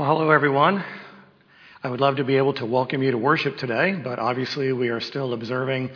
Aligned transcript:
Well, 0.00 0.16
hello, 0.16 0.30
everyone. 0.30 0.82
I 1.84 1.90
would 1.90 2.00
love 2.00 2.16
to 2.16 2.24
be 2.24 2.38
able 2.38 2.54
to 2.54 2.64
welcome 2.64 3.02
you 3.02 3.10
to 3.10 3.18
worship 3.18 3.58
today, 3.58 3.92
but 3.92 4.18
obviously 4.18 4.72
we 4.72 4.88
are 4.88 4.98
still 4.98 5.34
observing 5.34 5.90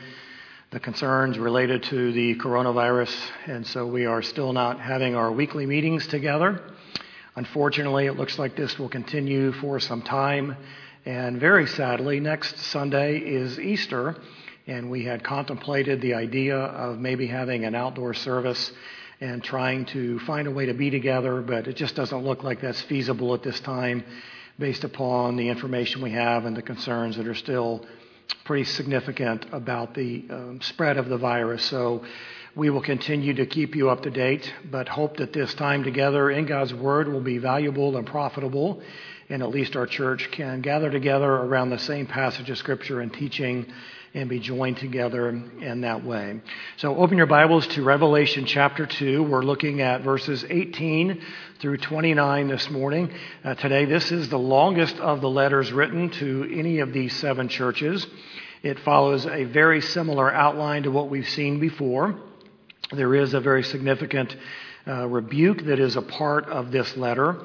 the 0.73 0.79
concerns 0.79 1.39
related 1.39 1.85
to 1.85 2.13
the 2.13 2.35
coronavirus, 2.35 3.17
and 3.47 3.67
so 3.67 3.87
we 3.87 4.05
are 4.05 4.21
still 4.21 4.53
not 4.53 4.79
having 4.79 5.15
our 5.15 5.33
weekly 5.33 5.65
meetings 5.65 6.07
together. 6.07 6.61
Unfortunately, 7.35 8.05
it 8.05 8.19
looks 8.19 8.39
like 8.39 8.55
this 8.57 8.79
will 8.79 8.91
continue 8.91 9.53
for 9.53 9.81
some 9.81 10.03
time, 10.03 10.55
and 11.07 11.41
very 11.41 11.67
sadly, 11.67 12.21
next 12.21 12.59
Sunday 12.59 13.17
is 13.17 13.59
Easter, 13.59 14.17
and 14.67 14.91
we 14.91 15.07
had 15.07 15.25
contemplated 15.25 16.03
the 16.03 16.13
idea 16.13 16.59
of 16.59 16.99
maybe 16.99 17.27
having 17.27 17.65
an 17.65 17.75
outdoor 17.75 18.13
service 18.13 18.71
and 19.21 19.43
trying 19.43 19.85
to 19.87 20.19
find 20.21 20.47
a 20.49 20.51
way 20.51 20.67
to 20.67 20.75
be 20.75 20.91
together, 20.91 21.41
but 21.41 21.67
it 21.67 21.77
just 21.77 21.95
doesn't 21.95 22.25
look 22.25 22.43
like 22.43 22.61
that's 22.61 22.83
feasible 22.83 23.35
at 23.35 23.43
this 23.43 23.61
time 23.61 24.05
based 24.59 24.85
upon 24.85 25.37
the 25.37 25.49
information 25.49 26.03
we 26.03 26.11
have 26.11 26.45
and 26.45 26.57
the 26.57 26.63
concerns 26.63 27.17
that 27.17 27.27
are 27.27 27.35
still 27.35 27.85
pretty 28.45 28.65
significant 28.65 29.47
about 29.53 29.95
the 29.95 30.25
um, 30.31 30.61
spread 30.63 30.97
of 30.97 31.09
the 31.09 31.19
virus. 31.19 31.65
So 31.65 32.05
we 32.57 32.71
will 32.71 32.83
continue 32.83 33.35
to 33.35 33.47
keep 33.47 33.75
you 33.75 33.91
up 33.91 34.03
to 34.03 34.11
date, 34.11 34.53
but 34.71 34.89
hope 34.89 35.17
that 35.17 35.33
this 35.33 35.53
time 35.55 35.83
together 35.83 36.31
in 36.31 36.47
God's 36.47 36.73
Word 36.73 37.09
will 37.09 37.21
be 37.21 37.39
valuable 37.39 37.97
and 37.97 38.07
profitable, 38.07 38.81
and 39.29 39.43
at 39.43 39.49
least 39.49 39.75
our 39.75 39.87
church 39.87 40.31
can 40.31 40.61
gather 40.61 40.91
together 40.91 41.31
around 41.31 41.71
the 41.71 41.79
same 41.79 42.07
passage 42.07 42.51
of 42.51 42.59
Scripture 42.59 43.01
and 43.01 43.13
teaching 43.13 43.67
and 44.15 44.29
be 44.29 44.39
joined 44.39 44.77
together 44.77 45.29
in 45.29 45.81
that 45.81 46.05
way. 46.05 46.41
So 46.77 46.97
open 46.97 47.19
your 47.19 47.27
Bibles 47.27 47.67
to 47.69 47.83
Revelation 47.83 48.47
chapter 48.47 48.87
2. 48.87 49.25
We're 49.25 49.43
looking 49.43 49.81
at 49.81 50.03
verses 50.03 50.45
18 50.49 51.21
through 51.59 51.79
29 51.79 52.47
this 52.47 52.71
morning. 52.71 53.13
Uh, 53.43 53.57
today, 53.57 53.87
this 53.87 54.13
is 54.13 54.29
the 54.29 54.39
longest 54.39 54.97
of 54.99 55.21
the 55.21 55.29
letters 55.29 55.73
written 55.73 56.11
to 56.11 56.49
any 56.55 56.79
of 56.79 56.93
these 56.93 57.17
seven 57.17 57.49
churches. 57.49 58.07
It 58.63 58.79
follows 58.79 59.27
a 59.27 59.45
very 59.45 59.81
similar 59.81 60.33
outline 60.33 60.85
to 60.85 60.93
what 60.93 61.11
we've 61.11 61.29
seen 61.29 61.59
before. 61.59 62.15
There 62.93 63.17
is 63.17 63.35
a 63.35 63.41
very 63.41 63.65
significant 63.65 64.37
uh, 64.87 65.09
rebuke 65.09 65.65
that 65.65 65.81
is 65.81 65.97
a 65.97 66.03
part 66.03 66.45
of 66.47 66.71
this 66.71 66.97
letter 66.97 67.37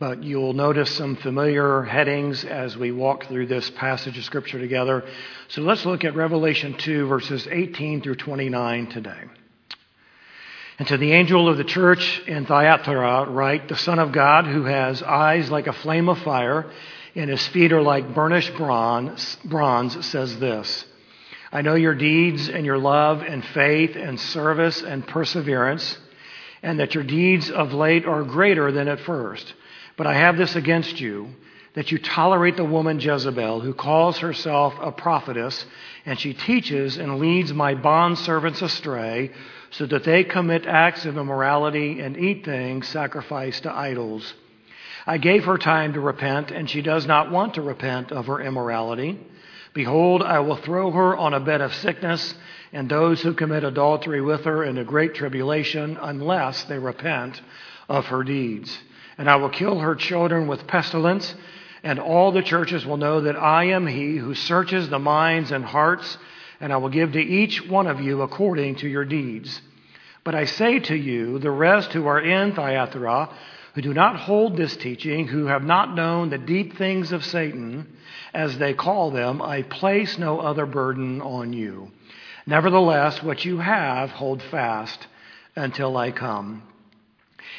but 0.00 0.24
you'll 0.24 0.54
notice 0.54 0.90
some 0.90 1.14
familiar 1.14 1.82
headings 1.82 2.42
as 2.42 2.74
we 2.74 2.90
walk 2.90 3.26
through 3.26 3.46
this 3.46 3.68
passage 3.68 4.16
of 4.16 4.24
Scripture 4.24 4.58
together. 4.58 5.04
So 5.48 5.60
let's 5.60 5.84
look 5.84 6.04
at 6.04 6.16
Revelation 6.16 6.72
2, 6.78 7.06
verses 7.06 7.46
18 7.46 8.00
through 8.00 8.14
29 8.14 8.86
today. 8.86 9.20
And 10.78 10.88
to 10.88 10.96
the 10.96 11.12
angel 11.12 11.50
of 11.50 11.58
the 11.58 11.64
church 11.64 12.22
in 12.26 12.46
Thyatira, 12.46 13.28
write, 13.28 13.68
The 13.68 13.76
Son 13.76 13.98
of 13.98 14.10
God, 14.10 14.46
who 14.46 14.64
has 14.64 15.02
eyes 15.02 15.50
like 15.50 15.66
a 15.66 15.74
flame 15.74 16.08
of 16.08 16.18
fire, 16.20 16.72
and 17.14 17.28
his 17.28 17.46
feet 17.48 17.70
are 17.70 17.82
like 17.82 18.14
burnished 18.14 18.56
bronze, 18.56 19.36
bronze 19.44 20.06
says 20.06 20.38
this 20.38 20.86
I 21.52 21.60
know 21.60 21.74
your 21.74 21.94
deeds 21.94 22.48
and 22.48 22.64
your 22.64 22.78
love 22.78 23.20
and 23.20 23.44
faith 23.44 23.96
and 23.96 24.18
service 24.18 24.80
and 24.80 25.06
perseverance, 25.06 25.98
and 26.62 26.80
that 26.80 26.94
your 26.94 27.04
deeds 27.04 27.50
of 27.50 27.74
late 27.74 28.06
are 28.06 28.24
greater 28.24 28.72
than 28.72 28.88
at 28.88 29.00
first. 29.00 29.52
But 30.00 30.06
I 30.06 30.14
have 30.14 30.38
this 30.38 30.56
against 30.56 30.98
you 30.98 31.28
that 31.74 31.92
you 31.92 31.98
tolerate 31.98 32.56
the 32.56 32.64
woman 32.64 33.00
Jezebel, 33.00 33.60
who 33.60 33.74
calls 33.74 34.16
herself 34.20 34.74
a 34.80 34.90
prophetess, 34.90 35.66
and 36.06 36.18
she 36.18 36.32
teaches 36.32 36.96
and 36.96 37.18
leads 37.18 37.52
my 37.52 37.74
bondservants 37.74 38.62
astray, 38.62 39.30
so 39.68 39.84
that 39.84 40.04
they 40.04 40.24
commit 40.24 40.64
acts 40.64 41.04
of 41.04 41.18
immorality 41.18 42.00
and 42.00 42.16
eat 42.16 42.46
things 42.46 42.88
sacrificed 42.88 43.64
to 43.64 43.76
idols. 43.76 44.32
I 45.06 45.18
gave 45.18 45.44
her 45.44 45.58
time 45.58 45.92
to 45.92 46.00
repent, 46.00 46.50
and 46.50 46.70
she 46.70 46.80
does 46.80 47.06
not 47.06 47.30
want 47.30 47.52
to 47.56 47.60
repent 47.60 48.10
of 48.10 48.26
her 48.28 48.40
immorality. 48.40 49.20
Behold, 49.74 50.22
I 50.22 50.38
will 50.38 50.56
throw 50.56 50.92
her 50.92 51.14
on 51.14 51.34
a 51.34 51.40
bed 51.40 51.60
of 51.60 51.74
sickness, 51.74 52.34
and 52.72 52.88
those 52.88 53.20
who 53.20 53.34
commit 53.34 53.64
adultery 53.64 54.22
with 54.22 54.46
her 54.46 54.64
into 54.64 54.82
great 54.82 55.14
tribulation, 55.14 55.98
unless 56.00 56.64
they 56.64 56.78
repent 56.78 57.42
of 57.86 58.06
her 58.06 58.24
deeds 58.24 58.78
and 59.20 59.28
I 59.28 59.36
will 59.36 59.50
kill 59.50 59.80
her 59.80 59.94
children 59.94 60.46
with 60.46 60.66
pestilence, 60.66 61.34
and 61.82 61.98
all 61.98 62.32
the 62.32 62.40
churches 62.40 62.86
will 62.86 62.96
know 62.96 63.20
that 63.20 63.36
I 63.36 63.64
am 63.64 63.86
he 63.86 64.16
who 64.16 64.34
searches 64.34 64.88
the 64.88 64.98
minds 64.98 65.50
and 65.50 65.62
hearts, 65.62 66.16
and 66.58 66.72
I 66.72 66.78
will 66.78 66.88
give 66.88 67.12
to 67.12 67.20
each 67.20 67.68
one 67.68 67.86
of 67.86 68.00
you 68.00 68.22
according 68.22 68.76
to 68.76 68.88
your 68.88 69.04
deeds. 69.04 69.60
But 70.24 70.34
I 70.34 70.46
say 70.46 70.78
to 70.78 70.96
you, 70.96 71.38
the 71.38 71.50
rest 71.50 71.92
who 71.92 72.06
are 72.06 72.18
in 72.18 72.54
Thyatira, 72.54 73.28
who 73.74 73.82
do 73.82 73.92
not 73.92 74.16
hold 74.16 74.56
this 74.56 74.74
teaching, 74.78 75.28
who 75.28 75.44
have 75.48 75.64
not 75.64 75.94
known 75.94 76.30
the 76.30 76.38
deep 76.38 76.78
things 76.78 77.12
of 77.12 77.22
Satan, 77.22 77.94
as 78.32 78.56
they 78.56 78.72
call 78.72 79.10
them, 79.10 79.42
I 79.42 79.60
place 79.64 80.16
no 80.16 80.40
other 80.40 80.64
burden 80.64 81.20
on 81.20 81.52
you. 81.52 81.90
Nevertheless, 82.46 83.22
what 83.22 83.44
you 83.44 83.58
have, 83.58 84.12
hold 84.12 84.42
fast 84.44 85.06
until 85.56 85.98
I 85.98 86.10
come. 86.10 86.62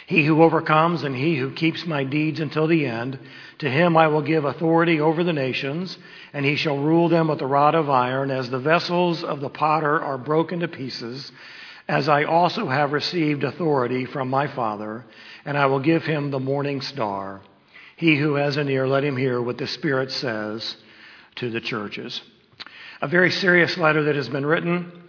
He 0.06 0.25
who 0.25 0.44
overcomes 0.44 1.03
and 1.03 1.16
he 1.16 1.35
who 1.35 1.52
keeps 1.52 1.85
my 1.85 2.03
deeds 2.03 2.40
until 2.40 2.68
the 2.68 2.85
end, 2.85 3.19
to 3.59 3.69
him 3.69 3.96
I 3.96 4.07
will 4.07 4.22
give 4.22 4.46
authority 4.46 5.00
over 5.00 5.24
the 5.24 5.34
nations, 5.34 5.97
and 6.34 6.46
he 6.46 6.56
shall 6.56 6.78
rule 6.78 7.09
them 7.09 7.28
with 7.28 7.41
a 7.41 7.47
rod 7.47 7.75
of 7.75 7.90
iron, 7.90 8.31
as 8.31 8.50
the 8.50 8.59
vessels 8.59 9.24
of 9.24 9.40
the 9.40 9.50
potter 9.50 10.02
are 10.02 10.18
broken 10.18 10.59
to 10.62 10.68
pieces, 10.68 11.31
as 11.88 12.09
I 12.09 12.24
also 12.24 12.68
have 12.68 12.94
received 12.94 13.44
authority 13.44 14.06
from 14.06 14.29
my 14.29 14.47
Father, 14.47 15.06
and 15.46 15.57
I 15.57 15.66
will 15.66 15.79
give 15.79 16.06
him 16.06 16.31
the 16.31 16.40
morning 16.40 16.81
star. 16.81 17.41
He 17.96 18.16
who 18.16 18.35
has 18.35 18.58
an 18.58 18.69
ear, 18.69 18.88
let 18.88 19.03
him 19.03 19.18
hear 19.18 19.41
what 19.41 19.58
the 19.58 19.68
Spirit 19.68 20.12
says 20.12 20.78
to 21.35 21.50
the 21.50 21.62
churches. 21.62 22.22
A 23.02 23.08
very 23.08 23.31
serious 23.31 23.78
letter 23.78 24.03
that 24.03 24.16
has 24.16 24.29
been 24.29 24.46
written 24.46 25.01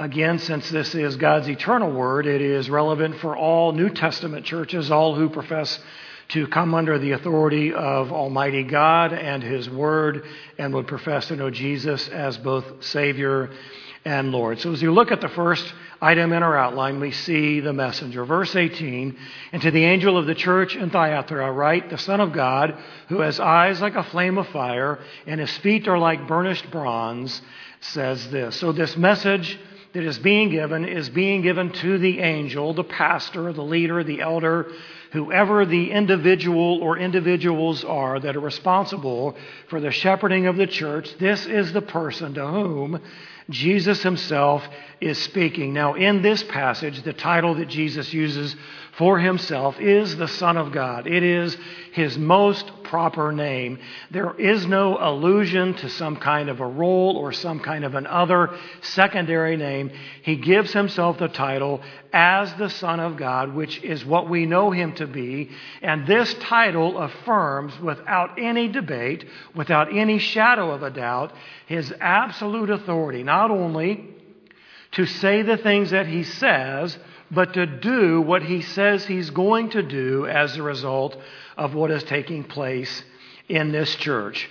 Again, 0.00 0.38
since 0.38 0.70
this 0.70 0.94
is 0.94 1.16
God's 1.16 1.46
eternal 1.46 1.92
word, 1.92 2.26
it 2.26 2.40
is 2.40 2.70
relevant 2.70 3.18
for 3.18 3.36
all 3.36 3.72
New 3.72 3.90
Testament 3.90 4.46
churches, 4.46 4.90
all 4.90 5.14
who 5.14 5.28
profess 5.28 5.78
to 6.28 6.46
come 6.46 6.74
under 6.74 6.98
the 6.98 7.12
authority 7.12 7.74
of 7.74 8.10
Almighty 8.10 8.62
God 8.62 9.12
and 9.12 9.42
His 9.42 9.68
Word 9.68 10.24
and 10.56 10.72
would 10.72 10.86
profess 10.86 11.28
to 11.28 11.36
know 11.36 11.50
Jesus 11.50 12.08
as 12.08 12.38
both 12.38 12.82
Savior 12.82 13.50
and 14.06 14.32
Lord. 14.32 14.58
So 14.60 14.72
as 14.72 14.80
you 14.80 14.90
look 14.90 15.12
at 15.12 15.20
the 15.20 15.28
first 15.28 15.70
item 16.00 16.32
in 16.32 16.42
our 16.42 16.56
outline, 16.56 16.98
we 16.98 17.10
see 17.10 17.60
the 17.60 17.74
messenger. 17.74 18.24
Verse 18.24 18.56
18, 18.56 19.18
and 19.52 19.60
to 19.60 19.70
the 19.70 19.84
angel 19.84 20.16
of 20.16 20.24
the 20.24 20.34
church 20.34 20.76
in 20.76 20.88
Thyatira 20.88 21.52
write, 21.52 21.90
the 21.90 21.98
Son 21.98 22.20
of 22.20 22.32
God, 22.32 22.74
who 23.08 23.20
has 23.20 23.38
eyes 23.38 23.82
like 23.82 23.96
a 23.96 24.04
flame 24.04 24.38
of 24.38 24.48
fire 24.48 24.98
and 25.26 25.38
his 25.38 25.54
feet 25.58 25.86
are 25.88 25.98
like 25.98 26.26
burnished 26.26 26.70
bronze, 26.70 27.42
says 27.82 28.30
this. 28.30 28.56
So 28.56 28.72
this 28.72 28.96
message 28.96 29.58
that 29.92 30.04
is 30.04 30.18
being 30.18 30.50
given 30.50 30.84
is 30.84 31.08
being 31.08 31.42
given 31.42 31.70
to 31.72 31.98
the 31.98 32.20
angel, 32.20 32.74
the 32.74 32.84
pastor, 32.84 33.52
the 33.52 33.62
leader, 33.62 34.04
the 34.04 34.20
elder, 34.20 34.70
whoever 35.12 35.66
the 35.66 35.90
individual 35.90 36.80
or 36.80 36.96
individuals 36.96 37.82
are 37.82 38.20
that 38.20 38.36
are 38.36 38.40
responsible 38.40 39.36
for 39.68 39.80
the 39.80 39.90
shepherding 39.90 40.46
of 40.46 40.56
the 40.56 40.66
church. 40.66 41.16
This 41.18 41.46
is 41.46 41.72
the 41.72 41.82
person 41.82 42.34
to 42.34 42.46
whom 42.46 43.00
Jesus 43.48 44.02
himself 44.02 44.62
is 45.00 45.18
speaking. 45.18 45.72
Now, 45.74 45.94
in 45.94 46.22
this 46.22 46.44
passage, 46.44 47.02
the 47.02 47.12
title 47.12 47.56
that 47.56 47.68
Jesus 47.68 48.12
uses 48.12 48.54
for 48.96 49.18
himself 49.18 49.80
is 49.80 50.16
the 50.16 50.28
Son 50.28 50.56
of 50.56 50.70
God. 50.70 51.08
It 51.08 51.24
is 51.24 51.56
his 51.92 52.16
most 52.16 52.70
proper 52.90 53.30
name. 53.30 53.78
There 54.10 54.34
is 54.38 54.66
no 54.66 54.98
allusion 54.98 55.74
to 55.74 55.88
some 55.88 56.16
kind 56.16 56.48
of 56.48 56.58
a 56.58 56.66
role 56.66 57.16
or 57.16 57.32
some 57.32 57.60
kind 57.60 57.84
of 57.84 57.94
an 57.94 58.08
other 58.08 58.50
secondary 58.82 59.56
name. 59.56 59.92
He 60.22 60.34
gives 60.34 60.72
himself 60.72 61.16
the 61.16 61.28
title 61.28 61.82
as 62.12 62.52
the 62.54 62.68
Son 62.68 62.98
of 62.98 63.16
God, 63.16 63.54
which 63.54 63.80
is 63.84 64.04
what 64.04 64.28
we 64.28 64.44
know 64.44 64.72
him 64.72 64.92
to 64.96 65.06
be. 65.06 65.50
And 65.82 66.04
this 66.04 66.34
title 66.34 66.98
affirms 66.98 67.78
without 67.78 68.40
any 68.40 68.66
debate, 68.66 69.24
without 69.54 69.96
any 69.96 70.18
shadow 70.18 70.72
of 70.72 70.82
a 70.82 70.90
doubt, 70.90 71.32
his 71.66 71.94
absolute 72.00 72.70
authority, 72.70 73.22
not 73.22 73.52
only 73.52 74.04
to 74.92 75.06
say 75.06 75.42
the 75.42 75.56
things 75.56 75.90
that 75.90 76.08
he 76.08 76.24
says, 76.24 76.98
but 77.30 77.54
to 77.54 77.66
do 77.66 78.20
what 78.20 78.42
he 78.42 78.60
says 78.60 79.06
he's 79.06 79.30
going 79.30 79.70
to 79.70 79.82
do 79.82 80.26
as 80.26 80.56
a 80.56 80.62
result 80.62 81.16
of 81.60 81.74
what 81.74 81.90
is 81.90 82.02
taking 82.04 82.42
place 82.42 83.04
in 83.50 83.70
this 83.70 83.94
church. 83.96 84.48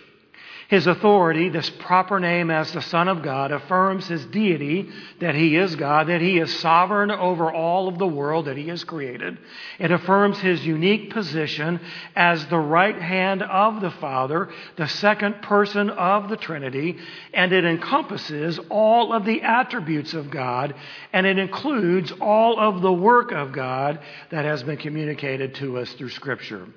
His 0.69 0.86
authority, 0.86 1.50
this 1.50 1.68
proper 1.68 2.19
name 2.19 2.51
as 2.51 2.71
the 2.71 2.83
Son 2.83 3.07
of 3.07 3.24
God, 3.24 3.51
affirms 3.51 4.07
his 4.07 4.24
deity, 4.27 4.88
that 5.19 5.33
he 5.33 5.56
is 5.56 5.75
God, 5.75 6.06
that 6.10 6.21
he 6.21 6.38
is 6.38 6.60
sovereign 6.60 7.10
over 7.10 7.51
all 7.51 7.88
of 7.88 7.98
the 7.98 8.06
world 8.06 8.45
that 8.45 8.56
he 8.56 8.68
has 8.68 8.83
created. 8.83 9.39
It 9.80 9.89
affirms 9.89 10.38
his 10.38 10.63
unique 10.63 11.10
position 11.10 11.80
as 12.16 12.45
the 12.45 12.60
right 12.60 13.01
hand 13.01 13.42
of 13.42 13.81
the 13.81 13.89
Father, 13.89 14.50
the 14.75 14.88
second 14.88 15.42
person 15.42 15.89
of 15.89 16.30
the 16.30 16.38
Trinity, 16.38 17.00
and 17.33 17.51
it 17.51 17.66
encompasses 17.66 18.60
all 18.69 19.12
of 19.12 19.25
the 19.25 19.42
attributes 19.42 20.13
of 20.13 20.30
God, 20.30 20.75
and 21.12 21.25
it 21.25 21.39
includes 21.39 22.13
all 22.21 22.60
of 22.60 22.83
the 22.83 22.94
work 22.94 23.31
of 23.31 23.54
God 23.54 24.01
that 24.30 24.45
has 24.45 24.62
been 24.62 24.77
communicated 24.77 25.56
to 25.56 25.80
us 25.80 25.92
through 25.94 26.10
Scripture. 26.10 26.68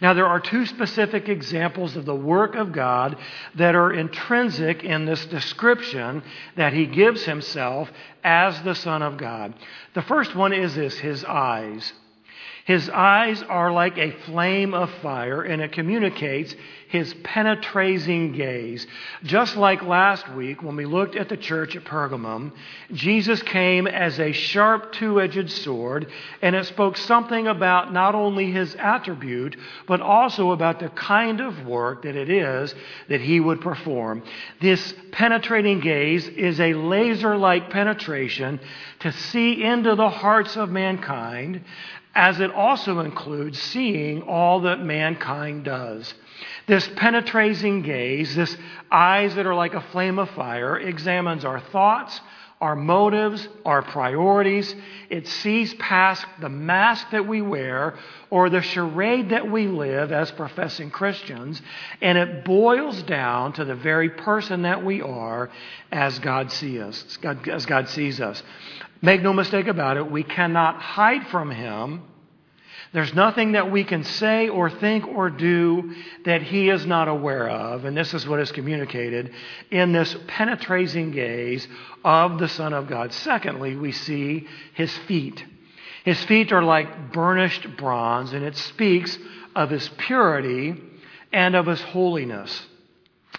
Now, 0.00 0.14
there 0.14 0.26
are 0.26 0.40
two 0.40 0.64
specific 0.64 1.28
examples 1.28 1.96
of 1.96 2.06
the 2.06 2.14
work 2.14 2.54
of 2.54 2.72
God 2.72 3.18
that 3.54 3.74
are 3.74 3.92
intrinsic 3.92 4.84
in 4.84 5.04
this 5.04 5.24
description 5.26 6.22
that 6.56 6.72
he 6.72 6.86
gives 6.86 7.24
himself 7.24 7.90
as 8.24 8.60
the 8.62 8.74
Son 8.74 9.02
of 9.02 9.16
God. 9.16 9.54
The 9.94 10.02
first 10.02 10.34
one 10.34 10.52
is 10.52 10.74
this 10.74 10.98
his 10.98 11.24
eyes. 11.24 11.92
His 12.64 12.88
eyes 12.88 13.42
are 13.42 13.72
like 13.72 13.98
a 13.98 14.12
flame 14.26 14.72
of 14.72 14.90
fire, 15.02 15.42
and 15.42 15.60
it 15.60 15.72
communicates 15.72 16.54
his 16.88 17.14
penetrating 17.24 18.32
gaze. 18.32 18.86
Just 19.24 19.56
like 19.56 19.82
last 19.82 20.28
week 20.34 20.62
when 20.62 20.76
we 20.76 20.84
looked 20.84 21.16
at 21.16 21.28
the 21.28 21.36
church 21.36 21.74
at 21.74 21.84
Pergamum, 21.84 22.52
Jesus 22.92 23.42
came 23.42 23.86
as 23.86 24.20
a 24.20 24.32
sharp 24.32 24.92
two 24.92 25.20
edged 25.20 25.50
sword, 25.50 26.06
and 26.42 26.54
it 26.54 26.66
spoke 26.66 26.98
something 26.98 27.48
about 27.48 27.92
not 27.92 28.14
only 28.14 28.52
his 28.52 28.76
attribute, 28.76 29.56
but 29.88 30.00
also 30.00 30.50
about 30.50 30.78
the 30.78 30.90
kind 30.90 31.40
of 31.40 31.66
work 31.66 32.02
that 32.02 32.14
it 32.14 32.28
is 32.28 32.74
that 33.08 33.22
he 33.22 33.40
would 33.40 33.60
perform. 33.60 34.22
This 34.60 34.94
penetrating 35.12 35.80
gaze 35.80 36.28
is 36.28 36.60
a 36.60 36.74
laser 36.74 37.36
like 37.36 37.70
penetration 37.70 38.60
to 39.00 39.10
see 39.10 39.64
into 39.64 39.96
the 39.96 40.10
hearts 40.10 40.56
of 40.56 40.70
mankind 40.70 41.64
as 42.14 42.40
it 42.40 42.52
also 42.52 43.00
includes 43.00 43.60
seeing 43.60 44.22
all 44.22 44.60
that 44.60 44.80
mankind 44.80 45.64
does. 45.64 46.14
This 46.66 46.88
penetrating 46.96 47.82
gaze, 47.82 48.34
this 48.34 48.56
eyes 48.90 49.34
that 49.34 49.46
are 49.46 49.54
like 49.54 49.74
a 49.74 49.80
flame 49.80 50.18
of 50.18 50.30
fire, 50.30 50.78
examines 50.78 51.44
our 51.44 51.60
thoughts, 51.60 52.20
our 52.62 52.76
motives, 52.76 53.48
our 53.66 53.82
priorities. 53.82 54.72
It 55.10 55.26
sees 55.26 55.74
past 55.74 56.24
the 56.40 56.48
mask 56.48 57.10
that 57.10 57.26
we 57.26 57.42
wear 57.42 57.98
or 58.30 58.48
the 58.48 58.62
charade 58.62 59.30
that 59.30 59.50
we 59.50 59.66
live 59.66 60.12
as 60.12 60.30
professing 60.30 60.90
Christians, 60.90 61.60
and 62.00 62.16
it 62.16 62.44
boils 62.44 63.02
down 63.02 63.52
to 63.54 63.64
the 63.64 63.74
very 63.74 64.10
person 64.10 64.62
that 64.62 64.84
we 64.84 65.02
are 65.02 65.50
as 65.90 66.20
God 66.20 66.52
sees 66.52 66.80
us. 66.80 67.18
As 67.50 67.66
God 67.66 67.88
sees 67.88 68.20
us. 68.20 68.40
Make 69.02 69.22
no 69.22 69.32
mistake 69.32 69.66
about 69.66 69.96
it, 69.96 70.08
we 70.08 70.22
cannot 70.22 70.76
hide 70.76 71.26
from 71.26 71.50
Him. 71.50 72.02
There's 72.92 73.14
nothing 73.14 73.52
that 73.52 73.70
we 73.70 73.84
can 73.84 74.04
say 74.04 74.50
or 74.50 74.68
think 74.68 75.06
or 75.08 75.30
do 75.30 75.94
that 76.26 76.42
He 76.42 76.68
is 76.68 76.84
not 76.84 77.08
aware 77.08 77.48
of. 77.48 77.86
And 77.86 77.96
this 77.96 78.12
is 78.12 78.28
what 78.28 78.38
is 78.38 78.52
communicated 78.52 79.32
in 79.70 79.92
this 79.92 80.14
penetrating 80.26 81.10
gaze 81.10 81.66
of 82.04 82.38
the 82.38 82.48
Son 82.48 82.74
of 82.74 82.88
God. 82.88 83.14
Secondly, 83.14 83.76
we 83.76 83.92
see 83.92 84.46
His 84.74 84.94
feet. 85.08 85.42
His 86.04 86.22
feet 86.24 86.52
are 86.52 86.62
like 86.62 87.12
burnished 87.12 87.76
bronze, 87.78 88.34
and 88.34 88.44
it 88.44 88.56
speaks 88.56 89.18
of 89.56 89.70
His 89.70 89.88
purity 89.96 90.74
and 91.32 91.54
of 91.54 91.66
His 91.66 91.80
holiness. 91.80 92.66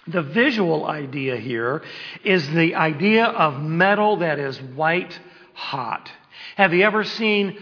The 0.08 0.22
visual 0.22 0.84
idea 0.84 1.36
here 1.36 1.82
is 2.24 2.50
the 2.50 2.74
idea 2.74 3.26
of 3.26 3.62
metal 3.62 4.16
that 4.16 4.40
is 4.40 4.60
white 4.60 5.18
hot. 5.52 6.10
Have 6.56 6.74
you 6.74 6.84
ever 6.84 7.04
seen 7.04 7.58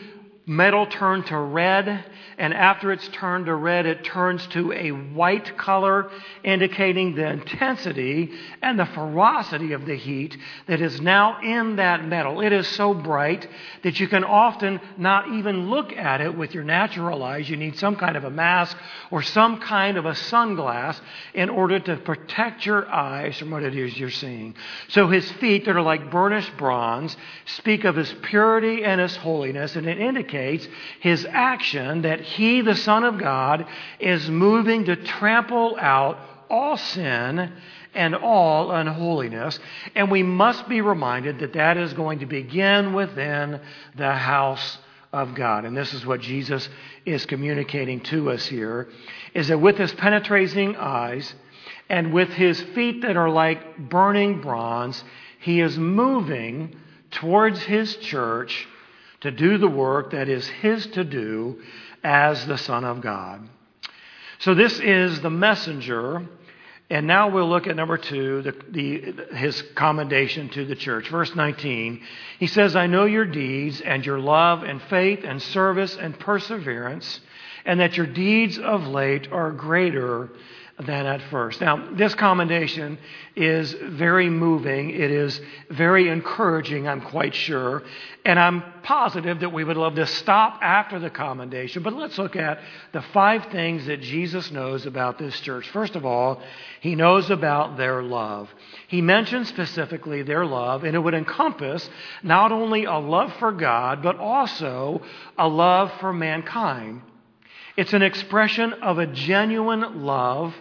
metal 0.47 0.87
turn 0.87 1.23
to 1.25 1.39
red 1.39 2.05
and 2.39 2.55
after 2.55 2.91
it's 2.91 3.07
turned 3.09 3.47
to 3.47 3.55
red, 3.55 3.87
it 3.87 4.05
turns 4.05 4.45
to 4.49 4.73
a 4.73 4.91
white 4.91 5.57
color, 5.57 6.11
indicating 6.43 7.15
the 7.15 7.27
intensity 7.27 8.33
and 8.61 8.79
the 8.79 8.87
ferocity 8.87 9.73
of 9.73 9.87
the 9.87 9.95
heat 9.95 10.37
that 10.67 10.81
is 10.81 11.01
now 11.01 11.41
in 11.41 11.77
that 11.77 12.05
metal. 12.05 12.41
It 12.41 12.53
is 12.53 12.67
so 12.67 12.95
bright 12.95 13.47
that 13.85 14.01
you 14.01 14.09
can 14.09 14.25
often 14.25 14.81
not 14.97 15.29
even 15.29 15.71
look 15.71 15.93
at 15.93 16.21
it 16.21 16.37
with 16.37 16.55
your 16.55 16.65
natural 16.65 17.23
eyes. 17.23 17.49
You 17.49 17.57
need 17.57 17.79
some 17.79 17.97
kind 17.97 18.17
of 18.17 18.25
a 18.25 18.31
mask 18.31 18.77
or 19.11 19.23
some 19.23 19.61
kind 19.61 19.97
of 19.97 20.07
a 20.07 20.15
sunglass 20.15 21.01
in 21.35 21.49
order 21.51 21.79
to 21.79 21.97
protect 21.99 22.67
your 22.67 22.91
eyes 22.91 23.39
from 23.39 23.51
what 23.51 23.63
it 23.63 23.77
is 23.77 23.97
you're 23.97 24.11
seeing. 24.11 24.57
So 24.89 25.07
his 25.09 25.31
feet 25.33 25.67
that 25.67 25.77
are 25.77 25.83
like 25.83 26.11
burnished 26.11 26.57
bronze 26.57 27.17
speak 27.45 27.85
of 27.85 27.95
his 27.95 28.13
purity 28.23 28.85
and 28.85 29.01
his 29.01 29.15
holiness, 29.17 29.77
and 29.77 29.87
it 29.87 29.99
indicates 29.99 30.33
his 31.01 31.27
action 31.31 32.03
that 32.03 32.21
he, 32.21 32.61
the 32.61 32.77
Son 32.77 33.05
of 33.05 33.19
God, 33.19 33.67
is 33.99 34.29
moving 34.29 34.85
to 34.87 34.97
trample 34.97 35.77
out 35.79 36.19
all 36.51 36.77
sin 36.77 37.53
and 37.95 38.15
all 38.15 38.71
unholiness. 38.71 39.59
And 39.95 40.11
we 40.11 40.23
must 40.23 40.69
be 40.69 40.81
reminded 40.81 41.41
that 41.41 41.55
that 41.55 41.77
is 41.77 41.93
going 41.95 42.21
to 42.21 42.27
begin 42.27 42.93
within 42.93 43.61
the 43.97 44.13
house 44.13 44.79
of 45.13 45.35
God. 45.35 45.65
And 45.65 45.77
this 45.77 45.93
is 45.93 46.07
what 46.07 46.21
Jesus 46.21 46.69
is 47.05 47.27
communicating 47.27 48.01
to 48.01 48.31
us 48.31 48.47
here 48.47 48.89
is 49.35 49.49
that 49.49 49.59
with 49.59 49.77
his 49.77 49.93
penetrating 49.93 50.77
eyes 50.77 51.35
and 51.89 52.13
with 52.13 52.31
his 52.31 52.61
feet 52.75 53.03
that 53.03 53.17
are 53.17 53.31
like 53.31 53.77
burning 53.91 54.41
bronze, 54.41 55.03
he 55.41 55.61
is 55.61 55.77
moving 55.79 56.77
towards 57.11 57.61
his 57.61 57.97
church 57.97 58.67
to 59.23 59.31
do 59.31 59.59
the 59.59 59.69
work 59.69 60.13
that 60.13 60.29
is 60.29 60.47
his 60.47 60.87
to 60.89 61.05
do 61.05 61.61
as 62.05 62.47
the 62.47 62.59
Son 62.59 62.85
of 62.85 63.01
God. 63.01 63.49
So 64.41 64.55
this 64.55 64.79
is 64.81 65.21
the 65.21 65.31
messenger. 65.31 66.27
And 66.91 67.07
now 67.07 67.31
we'll 67.31 67.49
look 67.49 67.67
at 67.67 67.77
number 67.77 67.97
two, 67.97 68.43
the, 68.43 68.55
the, 68.69 69.37
his 69.37 69.63
commendation 69.75 70.51
to 70.51 70.67
the 70.67 70.75
church. 70.75 71.09
Verse 71.09 71.35
19, 71.35 72.03
he 72.39 72.47
says, 72.47 72.77
I 72.77 72.87
know 72.87 73.07
your 73.07 73.25
deeds 73.25 73.81
and 73.81 74.05
your 74.05 74.19
love 74.19 74.63
and 74.63 74.83
faith 74.83 75.21
and 75.25 75.41
service 75.41 75.97
and 75.97 76.19
perseverance, 76.19 77.21
and 77.65 77.81
that 77.81 77.97
your 77.97 78.07
deeds 78.07 78.59
of 78.59 78.87
late 78.87 79.33
are 79.33 79.53
greater 79.53 80.29
than 80.79 81.07
at 81.07 81.21
first. 81.31 81.61
Now, 81.61 81.91
this 81.93 82.15
commendation 82.15 82.99
is 83.37 83.73
very 83.73 84.31
moving. 84.31 84.91
It 84.91 85.11
is 85.11 85.41
very 85.71 86.09
encouraging, 86.09 86.89
I'm 86.89 87.03
quite 87.03 87.35
sure. 87.35 87.83
And 88.25 88.39
I'm 88.39 88.63
positive 88.83 89.41
that 89.41 89.53
we 89.53 89.65
would 89.65 89.77
love 89.77 89.97
to 89.97 90.07
stop 90.07 90.61
after 90.63 90.99
the 90.99 91.11
commendation. 91.11 91.83
But 91.83 91.93
let's 91.93 92.19
look 92.19 92.37
at 92.37 92.61
the 92.93 93.03
five 93.13 93.47
things 93.53 93.87
that 93.87 94.01
Jesus 94.01 94.51
knows 94.51 94.87
about 94.87 95.19
this 95.19 95.39
church. 95.41 95.69
First 95.71 95.95
of 95.95 96.07
all, 96.07 96.43
he 96.81 96.95
knows 96.95 97.31
about 97.31 97.77
their 97.77 98.03
love. 98.03 98.49
He 98.89 99.03
mentions 99.03 99.49
specifically 99.49 100.23
their 100.23 100.47
love, 100.47 100.85
and 100.85 100.97
it 100.97 101.01
would 101.01 101.15
encompass 101.15 101.89
not 102.23 102.51
only 102.51 102.85
a 102.85 102.99
love 102.99 103.33
for 103.39 103.53
God, 103.53 104.03
but 104.03 104.17
also 104.17 105.03
a 105.37 105.47
love 105.47 105.93
for 106.01 106.13
mankind. 106.13 107.03
It's 107.77 107.95
an 107.95 108.03
expression 108.03 108.75
of 108.75 108.99
a 108.99 109.07
genuine 109.07 110.05
love, 110.05 110.55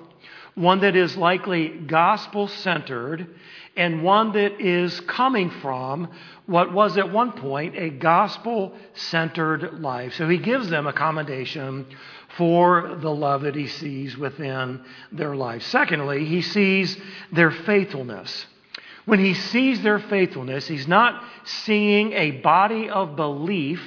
one 0.56 0.80
that 0.82 0.96
is 0.96 1.18
likely 1.18 1.68
gospel 1.68 2.48
centered, 2.48 3.28
and 3.76 4.04
one 4.04 4.32
that 4.34 4.62
is 4.62 5.00
coming 5.02 5.50
from 5.50 6.10
what 6.46 6.74
was 6.74 6.98
at 6.98 7.12
one 7.12 7.34
point 7.34 7.76
a 7.78 7.90
gospel 7.90 8.74
centered 8.94 9.82
life. 9.82 10.14
So 10.14 10.30
he 10.30 10.38
gives 10.38 10.70
them 10.70 10.88
accommodation 10.88 11.86
for 12.38 12.96
the 13.02 13.14
love 13.14 13.42
that 13.42 13.56
he 13.56 13.68
sees 13.68 14.18
within 14.18 14.82
their 15.12 15.36
life. 15.36 15.64
Secondly, 15.64 16.26
he 16.26 16.42
sees 16.42 16.98
their 17.32 17.52
faithfulness. 17.52 18.46
When 19.06 19.20
he 19.20 19.34
sees 19.34 19.82
their 19.82 20.00
faithfulness, 20.00 20.68
he's 20.68 20.88
not 20.88 21.24
seeing 21.44 22.14
a 22.14 22.32
body 22.32 22.90
of 22.90 23.18
belief 23.18 23.82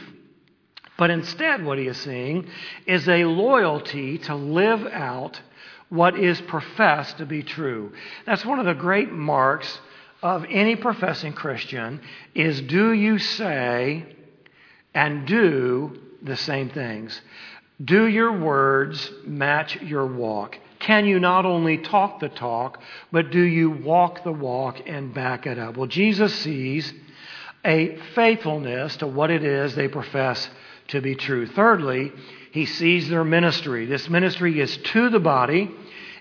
but 0.96 1.10
instead, 1.10 1.64
what 1.64 1.78
he 1.78 1.86
is 1.86 1.96
seeing 1.98 2.48
is 2.86 3.08
a 3.08 3.24
loyalty 3.24 4.18
to 4.18 4.34
live 4.34 4.86
out 4.86 5.40
what 5.88 6.18
is 6.18 6.40
professed 6.42 7.18
to 7.18 7.26
be 7.26 7.42
true. 7.42 7.92
That's 8.26 8.44
one 8.44 8.58
of 8.58 8.66
the 8.66 8.74
great 8.74 9.12
marks 9.12 9.80
of 10.22 10.44
any 10.48 10.76
professing 10.76 11.32
Christian 11.32 12.00
is 12.34 12.60
do 12.62 12.92
you 12.92 13.18
say 13.18 14.06
and 14.94 15.26
do 15.26 16.00
the 16.22 16.36
same 16.36 16.70
things? 16.70 17.20
Do 17.84 18.06
your 18.06 18.32
words 18.40 19.10
match 19.26 19.80
your 19.82 20.06
walk? 20.06 20.56
Can 20.78 21.06
you 21.06 21.18
not 21.18 21.44
only 21.44 21.78
talk 21.78 22.20
the 22.20 22.28
talk, 22.28 22.80
but 23.10 23.30
do 23.30 23.40
you 23.40 23.70
walk 23.70 24.22
the 24.22 24.32
walk 24.32 24.80
and 24.86 25.12
back 25.12 25.46
it 25.46 25.58
up? 25.58 25.76
Well, 25.76 25.88
Jesus 25.88 26.34
sees 26.34 26.92
a 27.64 27.96
faithfulness 28.14 28.96
to 28.98 29.06
what 29.06 29.30
it 29.30 29.42
is 29.42 29.74
they 29.74 29.88
profess 29.88 30.48
to 30.88 31.00
be 31.00 31.14
true. 31.14 31.46
Thirdly, 31.46 32.12
he 32.52 32.66
sees 32.66 33.08
their 33.08 33.24
ministry. 33.24 33.86
This 33.86 34.08
ministry 34.08 34.60
is 34.60 34.76
to 34.76 35.10
the 35.10 35.20
body, 35.20 35.70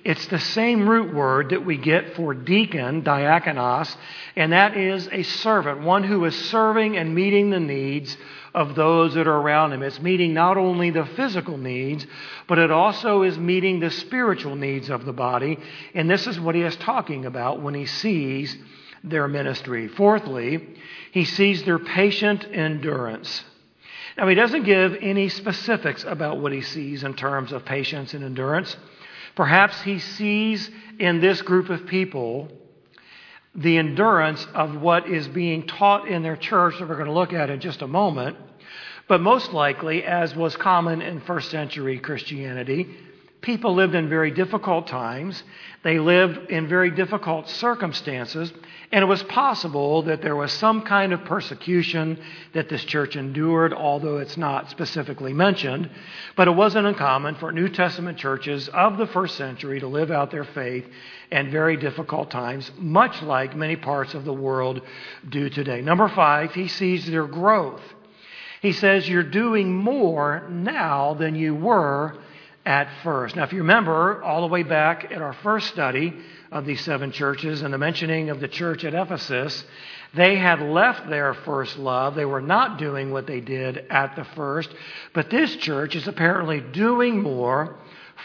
It's 0.04 0.26
the 0.28 0.40
same 0.40 0.90
root 0.90 1.14
word 1.14 1.52
that 1.52 1.66
we 1.66 1.78
get 1.78 2.16
for 2.16 2.34
deacon, 2.34 3.04
diakonos, 3.04 3.96
and 4.36 4.52
that 4.52 4.76
is 4.76 5.08
a 5.10 5.24
servant, 5.24 5.82
one 5.82 6.04
who 6.04 6.26
is 6.26 6.36
serving 6.50 6.98
and 6.98 7.16
meeting 7.16 7.52
the 7.52 7.60
needs 7.60 8.18
of 8.54 8.76
those 8.76 9.14
that 9.14 9.28
are 9.28 9.40
around 9.40 9.72
him. 9.72 9.82
It's 9.82 10.02
meeting 10.02 10.34
not 10.34 10.58
only 10.58 10.90
the 10.90 11.06
physical 11.06 11.58
needs, 11.58 12.06
but 12.48 12.60
it 12.60 12.70
also 12.70 13.24
is 13.24 13.38
meeting 13.38 13.80
the 13.80 13.92
spiritual 13.92 14.58
needs 14.58 14.90
of 14.90 15.06
the 15.06 15.14
body. 15.14 15.58
And 15.94 16.10
this 16.10 16.28
is 16.28 16.38
what 16.38 16.56
he 16.56 16.62
is 16.64 16.76
talking 16.76 17.26
about 17.26 17.62
when 17.62 17.74
he 17.74 17.86
sees 17.86 18.58
their 19.06 19.30
ministry. 19.30 19.88
Fourthly, 19.88 20.68
he 21.14 21.24
sees 21.24 21.64
their 21.64 21.80
patient 21.80 22.46
endurance. 22.52 23.46
Now, 24.18 24.28
he 24.28 24.36
doesn't 24.36 24.64
give 24.64 24.96
any 25.02 25.30
specifics 25.30 26.04
about 26.04 26.40
what 26.40 26.52
he 26.52 26.62
sees 26.62 27.04
in 27.04 27.16
terms 27.16 27.52
of 27.52 27.66
patience 27.66 28.14
and 28.14 28.24
endurance. 28.24 28.76
Perhaps 29.36 29.82
he 29.82 30.00
sees 30.00 30.70
in 31.00 31.20
this 31.20 31.42
group 31.42 31.70
of 31.70 31.88
people 31.88 32.50
the 33.56 33.78
endurance 33.78 34.46
of 34.54 34.82
what 34.82 35.08
is 35.08 35.28
being 35.28 35.66
taught 35.68 36.08
in 36.08 36.24
their 36.24 36.36
church 36.36 36.78
that 36.80 36.88
we're 36.88 36.96
going 36.96 37.08
to 37.08 37.14
look 37.14 37.34
at 37.34 37.50
in 37.50 37.60
just 37.60 37.82
a 37.82 37.88
moment. 37.88 38.38
But 39.08 39.22
most 39.22 39.52
likely, 39.52 40.04
as 40.04 40.36
was 40.36 40.56
common 40.56 41.02
in 41.02 41.20
first 41.22 41.52
century 41.52 42.00
Christianity, 42.00 42.88
people 43.44 43.76
lived 43.76 43.94
in 43.94 44.10
very 44.10 44.32
difficult 44.32 44.88
times. 44.88 45.44
They 45.84 46.00
lived 46.00 46.50
in 46.50 46.68
very 46.68 46.90
difficult 46.90 47.50
circumstances. 47.50 48.52
And 48.92 49.04
it 49.04 49.08
was 49.08 49.22
possible 49.24 50.04
that 50.04 50.22
there 50.22 50.36
was 50.36 50.52
some 50.54 50.82
kind 50.82 51.14
of 51.14 51.26
persecution 51.26 52.20
that 52.54 52.70
this 52.70 52.84
church 52.86 53.16
endured, 53.16 53.74
although 53.74 54.18
it's 54.18 54.38
not 54.38 54.70
specifically 54.70 55.34
mentioned. 55.34 55.90
But 56.36 56.48
it 56.48 56.52
wasn't 56.52 56.88
uncommon 56.88 57.36
for 57.36 57.52
New 57.52 57.70
Testament 57.70 58.18
churches 58.18 58.70
of 58.70 58.98
the 58.98 59.08
first 59.08 59.36
century 59.36 59.80
to 59.82 59.88
live 59.88 60.10
out 60.10 60.32
their 60.32 60.46
faith 60.46 60.86
in 61.30 61.52
very 61.52 61.78
difficult 61.78 62.32
times, 62.32 62.72
much 62.78 63.22
like 63.22 63.56
many 63.56 63.76
parts 63.76 64.14
of 64.14 64.26
the 64.26 64.34
world 64.34 64.82
do 65.28 65.50
today. 65.50 65.82
Number 65.82 66.08
five, 66.08 66.54
he 66.54 66.68
sees 66.68 67.06
their 67.06 67.28
growth. 67.28 67.82
He 68.62 68.72
says, 68.72 69.10
You're 69.10 69.24
doing 69.24 69.76
more 69.76 70.48
now 70.50 71.14
than 71.16 71.36
you 71.36 71.54
were 71.54 72.18
at 72.66 72.88
first. 73.04 73.36
Now, 73.36 73.44
if 73.44 73.54
you 73.54 73.60
remember, 73.60 74.24
all 74.24 74.42
the 74.42 74.48
way 74.48 74.64
back 74.64 75.12
at 75.12 75.22
our 75.22 75.34
first 75.34 75.68
study 75.68 76.14
of 76.52 76.66
these 76.66 76.82
seven 76.82 77.12
churches 77.12 77.62
and 77.62 77.74
the 77.74 77.78
mentioning 77.78 78.30
of 78.30 78.40
the 78.40 78.48
church 78.48 78.86
at 78.86 78.94
Ephesus, 78.94 79.66
they 80.14 80.36
had 80.38 80.62
left 80.62 81.10
their 81.10 81.34
first 81.34 81.78
love. 81.78 82.16
They 82.16 82.26
were 82.26 82.42
not 82.42 82.78
doing 82.78 83.12
what 83.12 83.28
they 83.28 83.42
did 83.42 83.78
at 83.90 84.16
the 84.16 84.24
first. 84.24 84.74
But 85.14 85.30
this 85.30 85.56
church 85.58 85.96
is 85.96 86.08
apparently 86.08 86.62
doing 86.62 87.22
more 87.22 87.76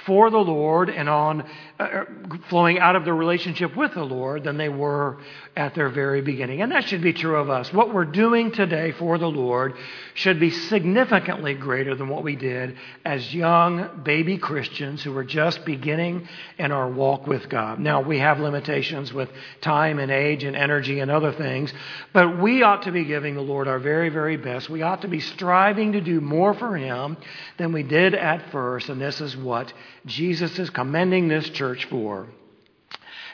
for 0.04 0.30
the 0.30 0.38
Lord 0.38 0.90
and 0.90 1.09
on 1.09 1.49
uh, 1.81 1.83
uh, 1.83 2.05
flowing 2.49 2.81
out 2.81 2.97
of 2.97 3.05
the 3.05 3.13
relationship 3.13 3.77
with 3.77 3.95
the 3.95 4.03
Lord 4.03 4.43
than 4.43 4.57
they 4.57 4.69
were 4.69 5.19
at 5.57 5.77
their 5.77 5.89
very 5.89 6.21
beginning. 6.21 6.61
And 6.61 6.73
that 6.73 6.89
should 6.89 7.03
be 7.03 7.13
true 7.13 7.37
of 7.37 7.51
us. 7.51 7.73
What 7.73 7.95
we're 7.95 8.05
doing 8.05 8.51
today 8.51 8.91
for 8.93 9.17
the 9.17 9.29
Lord 9.29 9.75
should 10.15 10.41
be 10.41 10.51
significantly 10.51 11.55
greater 11.55 11.95
than 11.95 12.09
what 12.09 12.25
we 12.25 12.35
did 12.35 12.77
as 13.05 13.33
young 13.33 14.03
baby 14.03 14.39
Christians 14.39 15.05
who 15.05 15.13
were 15.13 15.23
just 15.23 15.65
beginning 15.65 16.27
in 16.59 16.73
our 16.73 16.89
walk 16.91 17.29
with 17.29 17.49
God. 17.49 17.79
Now, 17.79 18.01
we 18.01 18.19
have 18.19 18.41
limitations 18.41 19.13
with 19.13 19.31
time 19.61 20.01
and 20.01 20.11
age 20.11 20.43
and 20.43 20.57
energy 20.57 20.99
and 20.99 21.13
other 21.13 21.33
things, 21.33 21.73
but 22.13 22.41
we 22.41 22.65
ought 22.65 22.83
to 22.83 22.93
be 22.93 23.05
giving 23.05 23.37
the 23.37 23.41
Lord 23.41 23.69
our 23.69 23.79
very, 23.79 24.09
very 24.09 24.37
best. 24.37 24.69
We 24.69 24.83
ought 24.83 25.03
to 25.03 25.09
be 25.09 25.21
striving 25.21 25.93
to 25.93 26.01
do 26.01 26.21
more 26.21 26.55
for 26.55 26.77
Him 26.77 27.17
than 27.57 27.73
we 27.73 27.85
did 27.85 28.15
at 28.15 28.51
first, 28.51 28.89
and 28.89 29.01
this 29.01 29.21
is 29.21 29.37
what 29.37 29.73
Jesus 30.07 30.59
is 30.59 30.71
commending 30.71 31.29
this 31.29 31.49
church 31.51 31.68
for. 31.77 32.29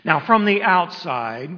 Now, 0.05 0.21
from 0.21 0.45
the 0.45 0.63
outside, 0.63 1.51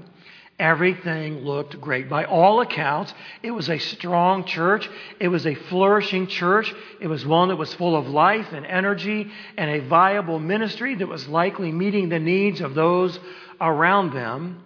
everything 0.58 1.40
looked 1.40 1.80
great. 1.80 2.08
By 2.08 2.24
all 2.24 2.60
accounts, 2.60 3.12
it 3.42 3.50
was 3.50 3.68
a 3.68 3.78
strong 3.78 4.44
church. 4.44 4.88
It 5.20 5.28
was 5.28 5.46
a 5.46 5.54
flourishing 5.54 6.26
church. 6.28 6.72
It 7.00 7.08
was 7.08 7.26
one 7.26 7.48
that 7.48 7.56
was 7.56 7.74
full 7.74 7.96
of 7.96 8.06
life 8.06 8.52
and 8.52 8.64
energy 8.64 9.30
and 9.56 9.70
a 9.70 9.86
viable 9.86 10.38
ministry 10.38 10.94
that 10.94 11.08
was 11.08 11.28
likely 11.28 11.72
meeting 11.72 12.08
the 12.08 12.18
needs 12.18 12.60
of 12.60 12.74
those 12.74 13.18
around 13.60 14.12
them. 14.12 14.62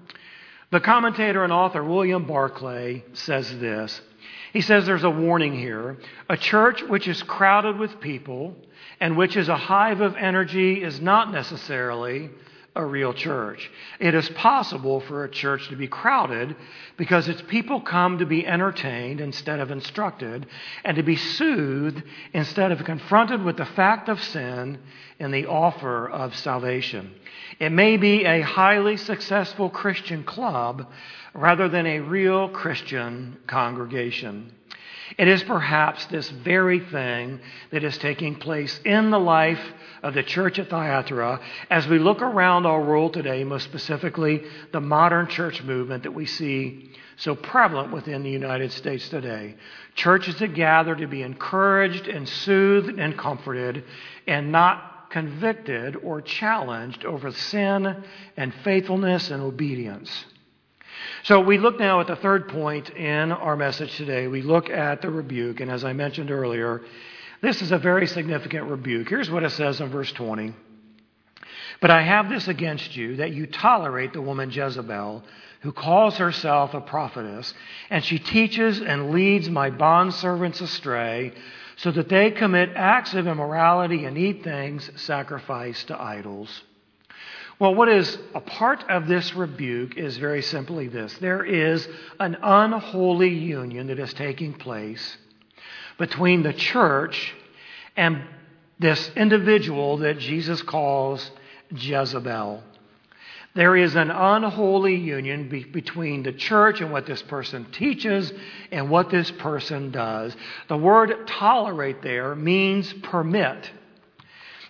The 0.70 0.80
commentator 0.80 1.42
and 1.42 1.52
author 1.52 1.82
William 1.82 2.26
Barclay 2.26 3.04
says 3.14 3.58
this. 3.58 4.00
He 4.52 4.60
says 4.60 4.86
there's 4.86 5.04
a 5.04 5.10
warning 5.10 5.56
here. 5.56 5.96
A 6.28 6.36
church 6.36 6.82
which 6.82 7.06
is 7.06 7.22
crowded 7.22 7.78
with 7.78 8.00
people 8.00 8.56
and 8.98 9.16
which 9.16 9.36
is 9.36 9.48
a 9.48 9.56
hive 9.56 10.00
of 10.00 10.16
energy 10.16 10.82
is 10.82 11.00
not 11.00 11.32
necessarily 11.32 12.30
a 12.76 12.84
real 12.84 13.12
church. 13.12 13.68
It 13.98 14.14
is 14.14 14.28
possible 14.30 15.00
for 15.00 15.24
a 15.24 15.30
church 15.30 15.68
to 15.68 15.76
be 15.76 15.88
crowded 15.88 16.54
because 16.96 17.28
its 17.28 17.42
people 17.42 17.80
come 17.80 18.18
to 18.18 18.26
be 18.26 18.46
entertained 18.46 19.20
instead 19.20 19.58
of 19.58 19.70
instructed 19.70 20.46
and 20.84 20.96
to 20.96 21.02
be 21.02 21.16
soothed 21.16 22.02
instead 22.32 22.70
of 22.70 22.84
confronted 22.84 23.42
with 23.42 23.56
the 23.56 23.66
fact 23.66 24.08
of 24.08 24.22
sin 24.22 24.78
and 25.18 25.34
the 25.34 25.46
offer 25.46 26.08
of 26.08 26.36
salvation. 26.36 27.12
It 27.58 27.70
may 27.70 27.96
be 27.96 28.24
a 28.24 28.40
highly 28.40 28.96
successful 28.96 29.68
Christian 29.68 30.22
club 30.22 30.86
rather 31.34 31.68
than 31.68 31.86
a 31.86 32.00
real 32.00 32.48
Christian 32.48 33.38
congregation. 33.46 34.52
It 35.18 35.26
is 35.26 35.42
perhaps 35.42 36.06
this 36.06 36.30
very 36.30 36.78
thing 36.78 37.40
that 37.70 37.82
is 37.82 37.98
taking 37.98 38.36
place 38.36 38.78
in 38.84 39.10
the 39.10 39.18
life 39.18 39.60
of 40.02 40.14
the 40.14 40.22
church 40.22 40.58
at 40.58 40.68
Thyatira 40.68 41.40
as 41.70 41.86
we 41.86 41.98
look 41.98 42.22
around 42.22 42.66
our 42.66 42.82
world 42.82 43.12
today, 43.12 43.44
most 43.44 43.64
specifically 43.64 44.42
the 44.72 44.80
modern 44.80 45.28
church 45.28 45.62
movement 45.62 46.04
that 46.04 46.12
we 46.12 46.26
see 46.26 46.90
so 47.16 47.34
prevalent 47.34 47.92
within 47.92 48.22
the 48.22 48.30
United 48.30 48.72
States 48.72 49.08
today. 49.08 49.54
Churches 49.94 50.38
that 50.38 50.54
gather 50.54 50.96
to 50.96 51.06
be 51.06 51.22
encouraged 51.22 52.08
and 52.08 52.28
soothed 52.28 52.98
and 52.98 53.16
comforted 53.18 53.84
and 54.26 54.50
not 54.50 55.10
convicted 55.10 55.96
or 55.96 56.22
challenged 56.22 57.04
over 57.04 57.30
sin 57.32 58.02
and 58.36 58.54
faithfulness 58.64 59.30
and 59.30 59.42
obedience. 59.42 60.26
So 61.24 61.40
we 61.40 61.58
look 61.58 61.78
now 61.78 62.00
at 62.00 62.06
the 62.06 62.16
third 62.16 62.48
point 62.48 62.90
in 62.90 63.32
our 63.32 63.56
message 63.56 63.94
today. 63.96 64.26
We 64.26 64.42
look 64.42 64.70
at 64.70 65.02
the 65.02 65.10
rebuke, 65.10 65.60
and 65.60 65.70
as 65.70 65.84
I 65.84 65.92
mentioned 65.92 66.30
earlier, 66.30 66.82
this 67.42 67.62
is 67.62 67.72
a 67.72 67.78
very 67.78 68.06
significant 68.06 68.68
rebuke. 68.68 69.08
Here's 69.08 69.30
what 69.30 69.44
it 69.44 69.50
says 69.50 69.80
in 69.80 69.88
verse 69.88 70.12
20. 70.12 70.54
But 71.80 71.90
I 71.90 72.02
have 72.02 72.28
this 72.28 72.48
against 72.48 72.94
you, 72.96 73.16
that 73.16 73.32
you 73.32 73.46
tolerate 73.46 74.12
the 74.12 74.20
woman 74.20 74.50
Jezebel, 74.50 75.22
who 75.62 75.72
calls 75.72 76.16
herself 76.18 76.74
a 76.74 76.80
prophetess, 76.80 77.54
and 77.88 78.04
she 78.04 78.18
teaches 78.18 78.80
and 78.80 79.10
leads 79.10 79.48
my 79.48 79.70
bondservants 79.70 80.60
astray, 80.60 81.32
so 81.76 81.90
that 81.90 82.10
they 82.10 82.30
commit 82.30 82.70
acts 82.74 83.14
of 83.14 83.26
immorality 83.26 84.04
and 84.04 84.18
eat 84.18 84.44
things 84.44 84.90
sacrificed 84.96 85.88
to 85.88 85.98
idols. 86.00 86.62
Well, 87.58 87.74
what 87.74 87.88
is 87.88 88.18
a 88.34 88.40
part 88.40 88.84
of 88.90 89.06
this 89.06 89.34
rebuke 89.34 89.96
is 89.96 90.16
very 90.16 90.42
simply 90.42 90.88
this 90.88 91.14
there 91.18 91.44
is 91.44 91.86
an 92.18 92.36
unholy 92.42 93.30
union 93.30 93.86
that 93.88 93.98
is 93.98 94.12
taking 94.14 94.54
place 94.54 95.16
between 96.00 96.42
the 96.42 96.54
church 96.54 97.34
and 97.94 98.22
this 98.78 99.10
individual 99.16 99.98
that 99.98 100.18
Jesus 100.18 100.62
calls 100.62 101.30
Jezebel. 101.76 102.62
There 103.54 103.76
is 103.76 103.94
an 103.96 104.10
unholy 104.10 104.94
union 104.94 105.50
be- 105.50 105.64
between 105.64 106.22
the 106.22 106.32
church 106.32 106.80
and 106.80 106.90
what 106.90 107.04
this 107.04 107.20
person 107.20 107.70
teaches 107.72 108.32
and 108.72 108.88
what 108.88 109.10
this 109.10 109.30
person 109.32 109.90
does. 109.90 110.34
The 110.68 110.78
word 110.78 111.26
tolerate 111.26 112.00
there 112.00 112.34
means 112.34 112.90
permit. 113.02 113.70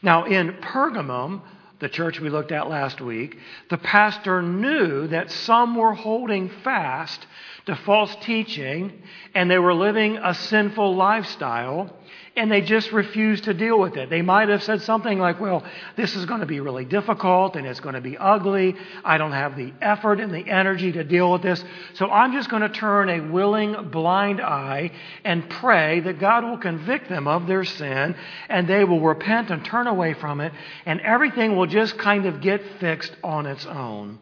Now, 0.03 0.25
in 0.25 0.55
Pergamum, 0.55 1.43
the 1.81 1.89
church 1.89 2.21
we 2.21 2.31
looked 2.31 2.53
at 2.53 2.69
last 2.69 3.01
week, 3.01 3.37
the 3.69 3.79
pastor 3.79 4.43
knew 4.43 5.07
that 5.09 5.31
some 5.31 5.75
were 5.75 5.95
holding 5.95 6.51
fast 6.63 7.27
to 7.67 7.75
false 7.75 8.15
teaching 8.23 9.03
and 9.35 9.51
they 9.51 9.59
were 9.59 9.75
living 9.75 10.19
a 10.19 10.35
sinful 10.35 10.95
lifestyle 10.95 11.97
and 12.41 12.51
they 12.51 12.63
just 12.63 12.91
refused 12.91 13.45
to 13.45 13.53
deal 13.53 13.79
with 13.79 13.99
it. 13.99 14.09
They 14.09 14.23
might 14.23 14.49
have 14.49 14.63
said 14.63 14.81
something 14.81 15.19
like, 15.19 15.39
well, 15.41 15.63
this 15.97 16.17
is 16.17 16.25
going 16.25 16.41
to 16.41 16.47
be 16.47 16.59
really 16.59 16.87
difficult 16.87 17.55
and 17.55 17.67
it's 17.67 17.81
going 17.81 17.97
to 17.97 18.01
be 18.01 18.17
ugly. 18.17 18.77
I 19.05 19.19
don't 19.19 19.33
have 19.33 19.59
the 19.59 19.75
effort 19.83 20.21
and 20.21 20.33
the 20.33 20.49
energy 20.49 20.91
to 20.93 21.05
deal 21.05 21.31
with 21.31 21.43
this. 21.43 21.63
So 21.93 22.11
I'm 22.11 22.33
just 22.33 22.49
going 22.49 22.63
to 22.63 22.71
turn 22.71 23.11
a 23.11 23.21
willing 23.31 23.91
blind 23.91 24.41
eye 24.41 24.91
and 25.23 25.51
pray 25.51 26.01
that 26.01 26.19
God 26.19 26.45
will 26.45 26.57
convict 26.57 27.11
them 27.11 27.29
of 27.29 27.47
their 27.47 27.63
sin 27.63 28.17
and 28.49 28.67
they 28.67 28.85
will 28.85 29.03
repent 29.03 29.51
and 29.51 29.63
turn 29.63 29.87
away 29.87 30.15
from 30.15 30.41
it 30.41 30.55
and 30.87 30.99
everything 31.03 31.57
will 31.57 31.67
just 31.67 31.99
kind 31.99 32.25
of 32.25 32.41
get 32.41 32.63
fixed 32.81 33.13
on 33.23 33.45
its 33.45 33.67
own. 33.67 34.19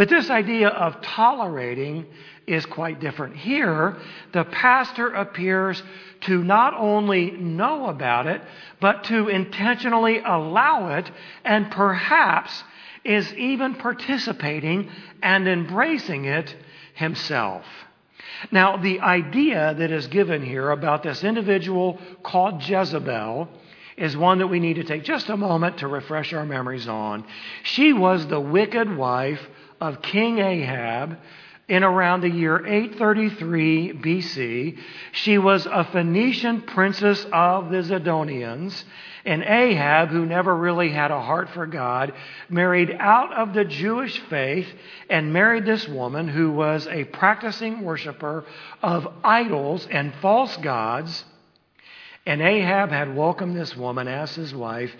But 0.00 0.08
this 0.08 0.30
idea 0.30 0.68
of 0.68 1.02
tolerating 1.02 2.06
is 2.46 2.64
quite 2.64 3.00
different. 3.00 3.36
Here, 3.36 3.98
the 4.32 4.44
pastor 4.44 5.08
appears 5.08 5.82
to 6.22 6.42
not 6.42 6.72
only 6.72 7.32
know 7.32 7.84
about 7.84 8.26
it, 8.26 8.40
but 8.80 9.04
to 9.04 9.28
intentionally 9.28 10.20
allow 10.20 10.96
it, 10.96 11.10
and 11.44 11.70
perhaps 11.70 12.64
is 13.04 13.30
even 13.34 13.74
participating 13.74 14.88
and 15.22 15.46
embracing 15.46 16.24
it 16.24 16.56
himself. 16.94 17.66
Now, 18.50 18.78
the 18.78 19.00
idea 19.00 19.74
that 19.74 19.90
is 19.90 20.06
given 20.06 20.42
here 20.42 20.70
about 20.70 21.02
this 21.02 21.24
individual 21.24 22.00
called 22.22 22.66
Jezebel 22.66 23.50
is 23.98 24.16
one 24.16 24.38
that 24.38 24.46
we 24.46 24.60
need 24.60 24.76
to 24.76 24.84
take 24.84 25.04
just 25.04 25.28
a 25.28 25.36
moment 25.36 25.76
to 25.76 25.86
refresh 25.86 26.32
our 26.32 26.46
memories 26.46 26.88
on. 26.88 27.22
She 27.64 27.92
was 27.92 28.26
the 28.26 28.40
wicked 28.40 28.96
wife 28.96 29.46
of 29.80 30.02
King 30.02 30.38
Ahab 30.38 31.18
in 31.70 31.84
around 31.84 32.22
the 32.22 32.28
year 32.28 32.66
833 32.66 33.92
BC. 33.94 34.78
She 35.12 35.38
was 35.38 35.66
a 35.66 35.84
Phoenician 35.84 36.62
princess 36.62 37.24
of 37.32 37.70
the 37.70 37.78
Zidonians. 37.78 38.84
And 39.24 39.42
Ahab, 39.44 40.08
who 40.08 40.26
never 40.26 40.56
really 40.56 40.90
had 40.90 41.10
a 41.10 41.20
heart 41.20 41.50
for 41.50 41.66
God, 41.66 42.12
married 42.48 42.96
out 42.98 43.32
of 43.34 43.54
the 43.54 43.64
Jewish 43.64 44.18
faith 44.18 44.66
and 45.08 45.32
married 45.32 45.64
this 45.64 45.86
woman 45.86 46.26
who 46.26 46.50
was 46.50 46.88
a 46.88 47.04
practicing 47.04 47.82
worshiper 47.82 48.44
of 48.82 49.06
idols 49.22 49.86
and 49.90 50.12
false 50.16 50.56
gods. 50.56 51.24
And 52.26 52.42
Ahab 52.42 52.90
had 52.90 53.14
welcomed 53.14 53.54
this 53.54 53.76
woman 53.76 54.08
as 54.08 54.34
his 54.34 54.54
wife 54.54 54.90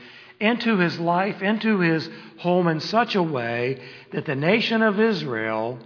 into 0.40 0.78
his 0.78 0.98
life, 0.98 1.42
into 1.42 1.80
his 1.80 2.08
home 2.38 2.66
in 2.68 2.80
such 2.80 3.14
a 3.14 3.22
way 3.22 3.80
that 4.12 4.24
the 4.24 4.34
nation 4.34 4.82
of 4.82 4.98
Israel 4.98 5.78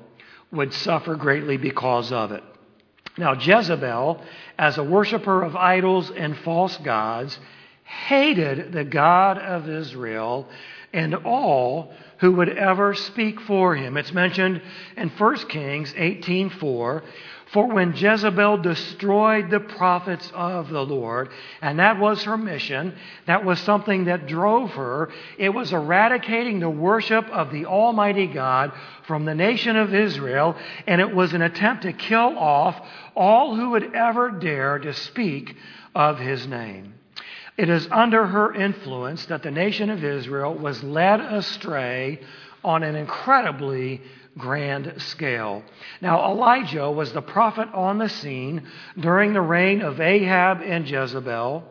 would 0.53 0.73
suffer 0.73 1.17
greatly 1.17 1.57
because 1.57 2.13
of 2.13 2.33
it. 2.33 2.43
Now, 3.19 3.35
Jezebel, 3.35 4.23
as 4.59 4.79
a 4.79 4.85
worshiper 4.85 5.43
of 5.43 5.57
idols 5.57 6.11
and 6.11 6.37
false 6.39 6.77
gods, 6.79 7.39
hated 7.85 8.73
the 8.73 8.85
God 8.85 9.39
of 9.39 9.69
Israel 9.69 10.49
and 10.93 11.15
all 11.15 11.93
who 12.19 12.33
would 12.33 12.49
ever 12.49 12.95
speak 12.95 13.41
for 13.41 13.75
him. 13.75 13.97
It's 13.97 14.13
mentioned 14.13 14.63
in 14.97 15.11
1 15.11 15.37
Kings 15.49 15.93
18:4, 15.95 17.03
for 17.55 17.69
when 17.69 17.95
Jezebel 17.95 18.59
destroyed 18.59 19.49
the 19.49 19.61
prophets 19.61 20.29
of 20.35 20.71
the 20.71 20.85
Lord, 20.85 21.29
and 21.63 21.79
that 21.79 22.01
was 22.01 22.25
her 22.25 22.37
mission, 22.37 22.97
that 23.29 23.45
was 23.45 23.61
something 23.61 24.07
that 24.07 24.27
drove 24.27 24.73
her, 24.73 25.11
it 25.39 25.51
was 25.51 25.73
eradicating 25.73 26.59
the 26.59 26.69
worship 26.69 27.25
of 27.29 27.53
the 27.53 27.67
Almighty 27.67 28.27
God 28.27 28.73
from 29.07 29.25
the 29.25 29.37
nation 29.37 29.77
of 29.77 29.95
Israel, 29.95 30.57
and 30.89 31.01
it 31.01 31.15
was 31.15 31.33
an 31.33 31.43
attempt 31.43 31.85
to 31.85 31.93
kill 31.93 32.37
off 32.37 32.77
all 33.15 33.55
who 33.55 33.71
would 33.71 33.95
ever 33.95 34.33
dare 34.33 34.81
to 34.81 34.93
speak 34.93 35.55
of 35.95 36.19
his 36.19 36.49
name. 36.49 36.95
It 37.57 37.69
is 37.69 37.87
under 37.93 38.27
her 38.27 38.53
influence 38.53 39.27
that 39.27 39.45
the 39.45 39.53
nation 39.53 39.91
of 39.91 40.03
Israel 40.03 40.53
was 40.57 40.83
led 40.83 41.21
astray 41.21 42.19
on 42.65 42.83
an 42.83 42.97
incredibly 42.97 44.01
grand 44.37 44.95
scale. 44.99 45.63
Now, 46.01 46.31
Elijah 46.33 46.91
was 46.91 47.13
the 47.13 47.23
prophet 47.23 47.69
on 47.73 47.99
the 47.99 48.09
scene 48.09 48.67
during 48.99 49.33
the 49.33 49.41
reign 49.41 49.81
of 49.81 50.01
Ahab 50.01 50.61
and 50.63 50.89
Jezebel. 50.89 51.65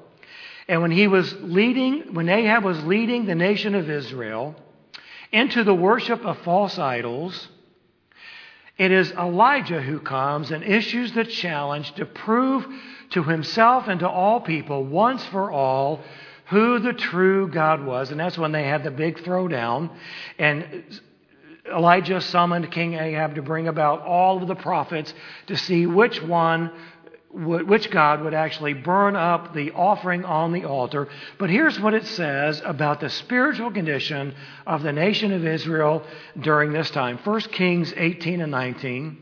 And 0.67 0.81
when 0.81 0.91
he 0.91 1.07
was 1.07 1.33
leading, 1.41 2.13
when 2.13 2.29
Ahab 2.29 2.63
was 2.63 2.83
leading 2.85 3.25
the 3.25 3.35
nation 3.35 3.75
of 3.75 3.89
Israel 3.89 4.55
into 5.31 5.63
the 5.63 5.73
worship 5.73 6.25
of 6.25 6.37
false 6.39 6.79
idols, 6.79 7.49
it 8.77 8.91
is 8.91 9.11
Elijah 9.11 9.81
who 9.81 9.99
comes 9.99 10.51
and 10.51 10.63
issues 10.63 11.11
the 11.11 11.25
challenge 11.25 11.93
to 11.95 12.05
prove 12.05 12.65
to 13.11 13.23
himself 13.23 13.87
and 13.87 13.99
to 13.99 14.09
all 14.09 14.41
people 14.41 14.83
once 14.83 15.23
for 15.25 15.51
all 15.51 16.01
who 16.47 16.79
the 16.79 16.93
true 16.93 17.47
God 17.47 17.85
was. 17.85 18.11
And 18.11 18.19
that's 18.19 18.37
when 18.37 18.51
they 18.51 18.63
had 18.63 18.83
the 18.83 18.91
big 18.91 19.19
throwdown. 19.19 19.91
And 20.39 20.83
Elijah 21.65 22.19
summoned 22.19 22.69
King 22.71 22.95
Ahab 22.95 23.35
to 23.35 23.41
bring 23.41 23.67
about 23.67 24.01
all 24.01 24.41
of 24.41 24.47
the 24.47 24.55
prophets 24.55 25.13
to 25.47 25.55
see 25.55 25.85
which 25.85 26.21
one 26.21 26.71
which 27.33 27.89
God 27.89 28.21
would 28.21 28.35
actually 28.35 28.73
burn 28.73 29.15
up 29.15 29.55
the 29.55 29.71
offering 29.71 30.23
on 30.23 30.51
the 30.51 30.65
altar. 30.65 31.07
But 31.39 31.49
here's 31.49 31.79
what 31.79 31.95
it 31.95 32.05
says 32.05 32.61
about 32.63 32.99
the 32.99 33.09
spiritual 33.09 33.71
condition 33.71 34.35
of 34.67 34.83
the 34.83 34.91
nation 34.91 35.31
of 35.31 35.43
Israel 35.43 36.03
during 36.39 36.71
this 36.71 36.91
time. 36.91 37.17
1 37.17 37.39
Kings 37.41 37.91
18 37.97 38.39
and 38.39 38.51
19. 38.51 39.17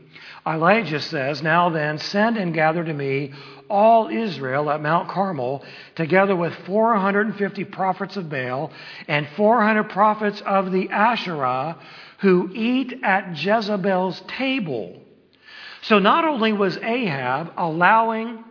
Elijah 0.46 1.00
says, 1.00 1.42
Now 1.42 1.70
then, 1.70 1.98
send 1.98 2.36
and 2.36 2.52
gather 2.52 2.84
to 2.84 2.92
me 2.92 3.32
all 3.70 4.08
Israel 4.08 4.70
at 4.70 4.82
Mount 4.82 5.08
Carmel, 5.08 5.64
together 5.94 6.36
with 6.36 6.54
450 6.66 7.64
prophets 7.66 8.16
of 8.18 8.28
Baal 8.28 8.70
and 9.08 9.26
400 9.36 9.84
prophets 9.84 10.42
of 10.42 10.70
the 10.70 10.90
Asherah, 10.90 11.78
who 12.22 12.48
eat 12.54 13.00
at 13.02 13.36
Jezebel's 13.36 14.22
table. 14.28 15.02
So 15.82 15.98
not 15.98 16.24
only 16.24 16.52
was 16.52 16.76
Ahab 16.78 17.52
allowing 17.56 18.44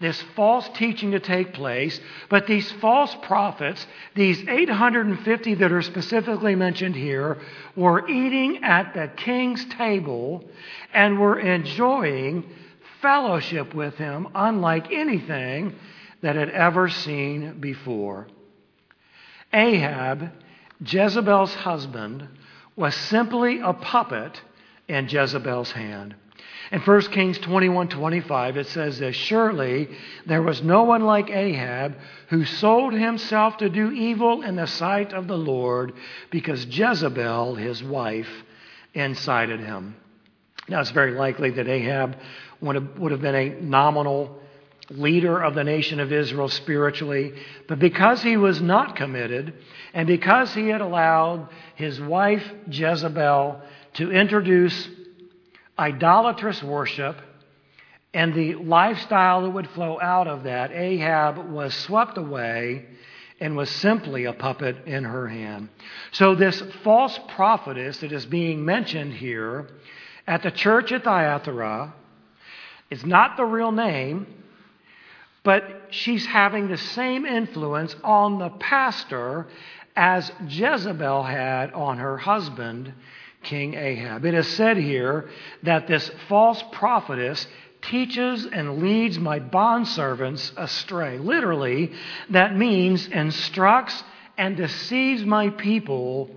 this 0.00 0.22
false 0.36 0.68
teaching 0.74 1.10
to 1.10 1.18
take 1.18 1.52
place, 1.52 2.00
but 2.28 2.46
these 2.46 2.70
false 2.72 3.14
prophets, 3.22 3.84
these 4.14 4.46
850 4.46 5.54
that 5.54 5.72
are 5.72 5.82
specifically 5.82 6.54
mentioned 6.54 6.94
here, 6.94 7.38
were 7.74 8.08
eating 8.08 8.62
at 8.62 8.94
the 8.94 9.10
king's 9.16 9.64
table 9.76 10.44
and 10.94 11.18
were 11.18 11.40
enjoying 11.40 12.48
fellowship 13.02 13.74
with 13.74 13.94
him 13.96 14.28
unlike 14.36 14.92
anything 14.92 15.74
that 16.22 16.36
had 16.36 16.50
ever 16.50 16.88
seen 16.88 17.58
before. 17.58 18.28
Ahab, 19.52 20.30
Jezebel's 20.80 21.54
husband, 21.54 22.28
was 22.76 22.94
simply 22.94 23.60
a 23.60 23.72
puppet 23.72 24.40
in 24.86 25.08
Jezebel's 25.08 25.72
hand. 25.72 26.14
In 26.70 26.80
1 26.80 27.00
Kings 27.12 27.38
21 27.38 27.88
25, 27.88 28.56
it 28.56 28.66
says 28.66 28.98
this 28.98 29.14
Surely 29.14 29.88
there 30.26 30.42
was 30.42 30.62
no 30.62 30.82
one 30.82 31.04
like 31.04 31.30
Ahab 31.30 31.96
who 32.28 32.44
sold 32.44 32.92
himself 32.92 33.56
to 33.58 33.68
do 33.68 33.92
evil 33.92 34.42
in 34.42 34.56
the 34.56 34.66
sight 34.66 35.12
of 35.12 35.28
the 35.28 35.38
Lord 35.38 35.92
because 36.30 36.66
Jezebel, 36.66 37.54
his 37.54 37.82
wife, 37.82 38.28
incited 38.94 39.60
him. 39.60 39.96
Now, 40.68 40.80
it's 40.80 40.90
very 40.90 41.12
likely 41.12 41.50
that 41.50 41.68
Ahab 41.68 42.16
would 42.60 43.12
have 43.12 43.20
been 43.20 43.34
a 43.34 43.60
nominal 43.60 44.40
leader 44.90 45.42
of 45.42 45.54
the 45.54 45.64
nation 45.64 46.00
of 46.00 46.12
Israel 46.12 46.48
spiritually, 46.48 47.32
but 47.68 47.78
because 47.78 48.22
he 48.22 48.36
was 48.36 48.60
not 48.60 48.96
committed, 48.96 49.54
and 49.92 50.06
because 50.06 50.54
he 50.54 50.68
had 50.68 50.80
allowed 50.80 51.48
his 51.74 52.00
wife 52.00 52.44
Jezebel 52.70 53.60
to 53.94 54.12
introduce 54.12 54.88
idolatrous 55.78 56.62
worship 56.62 57.16
and 58.14 58.32
the 58.32 58.54
lifestyle 58.54 59.42
that 59.42 59.50
would 59.50 59.68
flow 59.70 60.00
out 60.00 60.26
of 60.26 60.44
that, 60.44 60.70
Ahab 60.72 61.50
was 61.50 61.74
swept 61.74 62.16
away 62.16 62.86
and 63.40 63.56
was 63.56 63.68
simply 63.68 64.24
a 64.24 64.32
puppet 64.32 64.86
in 64.86 65.04
her 65.04 65.28
hand. 65.28 65.68
So, 66.12 66.34
this 66.34 66.62
false 66.82 67.18
prophetess 67.34 67.98
that 67.98 68.12
is 68.12 68.24
being 68.24 68.64
mentioned 68.64 69.12
here 69.12 69.68
at 70.26 70.42
the 70.42 70.50
church 70.50 70.92
at 70.92 71.04
Thyatira 71.04 71.94
is 72.90 73.04
not 73.04 73.36
the 73.36 73.44
real 73.44 73.72
name, 73.72 74.26
but 75.46 75.62
she's 75.90 76.26
having 76.26 76.66
the 76.66 76.76
same 76.76 77.24
influence 77.24 77.94
on 78.02 78.40
the 78.40 78.50
pastor 78.58 79.46
as 79.94 80.32
Jezebel 80.48 81.22
had 81.22 81.72
on 81.72 81.98
her 81.98 82.16
husband 82.16 82.92
King 83.44 83.74
Ahab. 83.74 84.24
It 84.24 84.34
is 84.34 84.48
said 84.48 84.76
here 84.76 85.30
that 85.62 85.86
this 85.86 86.10
false 86.28 86.60
prophetess 86.72 87.46
teaches 87.80 88.44
and 88.44 88.82
leads 88.82 89.20
my 89.20 89.38
bondservants 89.38 90.50
astray. 90.56 91.18
Literally, 91.18 91.92
that 92.30 92.56
means 92.56 93.06
instructs 93.06 94.02
and 94.36 94.56
deceives 94.56 95.24
my 95.24 95.50
people 95.50 96.28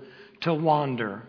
to 0.41 0.53
wander. 0.53 1.23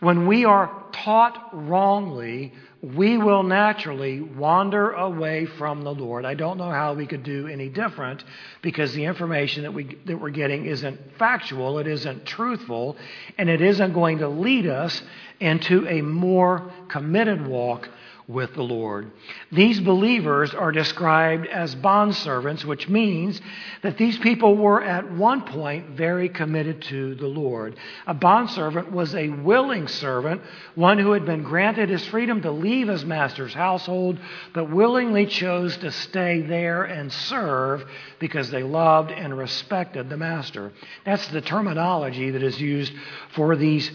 When 0.00 0.26
we 0.26 0.44
are 0.44 0.72
taught 0.90 1.50
wrongly, 1.52 2.52
we 2.94 3.18
will 3.18 3.42
naturally 3.42 4.20
wander 4.20 4.92
away 4.92 5.46
from 5.46 5.82
the 5.82 5.92
Lord. 5.92 6.24
I 6.24 6.34
don't 6.34 6.56
know 6.56 6.70
how 6.70 6.94
we 6.94 7.06
could 7.06 7.24
do 7.24 7.48
any 7.48 7.68
different 7.68 8.22
because 8.62 8.92
the 8.94 9.04
information 9.04 9.64
that, 9.64 9.72
we, 9.72 9.98
that 10.04 10.20
we're 10.20 10.30
getting 10.30 10.66
isn't 10.66 11.00
factual, 11.18 11.80
it 11.80 11.88
isn't 11.88 12.26
truthful, 12.26 12.96
and 13.38 13.50
it 13.50 13.60
isn't 13.60 13.92
going 13.92 14.18
to 14.18 14.28
lead 14.28 14.66
us 14.66 15.02
into 15.40 15.86
a 15.88 16.00
more 16.00 16.70
committed 16.88 17.44
walk 17.46 17.88
with 18.28 18.54
the 18.54 18.62
Lord. 18.62 19.12
These 19.52 19.80
believers 19.80 20.52
are 20.52 20.72
described 20.72 21.46
as 21.46 21.76
bondservants, 21.76 22.64
which 22.64 22.88
means 22.88 23.40
that 23.82 23.96
these 23.96 24.18
people 24.18 24.56
were 24.56 24.82
at 24.82 25.12
one 25.12 25.42
point 25.42 25.90
very 25.90 26.28
committed 26.28 26.82
to 26.82 27.14
the 27.14 27.28
Lord. 27.28 27.76
A 28.06 28.14
bondservant 28.14 28.90
was 28.90 29.14
a 29.14 29.28
willing 29.28 29.86
servant, 29.86 30.42
one 30.74 30.98
who 30.98 31.12
had 31.12 31.24
been 31.24 31.44
granted 31.44 31.88
his 31.88 32.04
freedom 32.06 32.42
to 32.42 32.50
leave 32.50 32.88
his 32.88 33.04
master's 33.04 33.54
household, 33.54 34.18
but 34.52 34.70
willingly 34.70 35.26
chose 35.26 35.76
to 35.78 35.92
stay 35.92 36.40
there 36.40 36.82
and 36.82 37.12
serve 37.12 37.84
because 38.18 38.50
they 38.50 38.64
loved 38.64 39.12
and 39.12 39.38
respected 39.38 40.08
the 40.08 40.16
master. 40.16 40.72
That's 41.04 41.28
the 41.28 41.40
terminology 41.40 42.30
that 42.30 42.42
is 42.42 42.60
used 42.60 42.92
for 43.34 43.54
these 43.54 43.88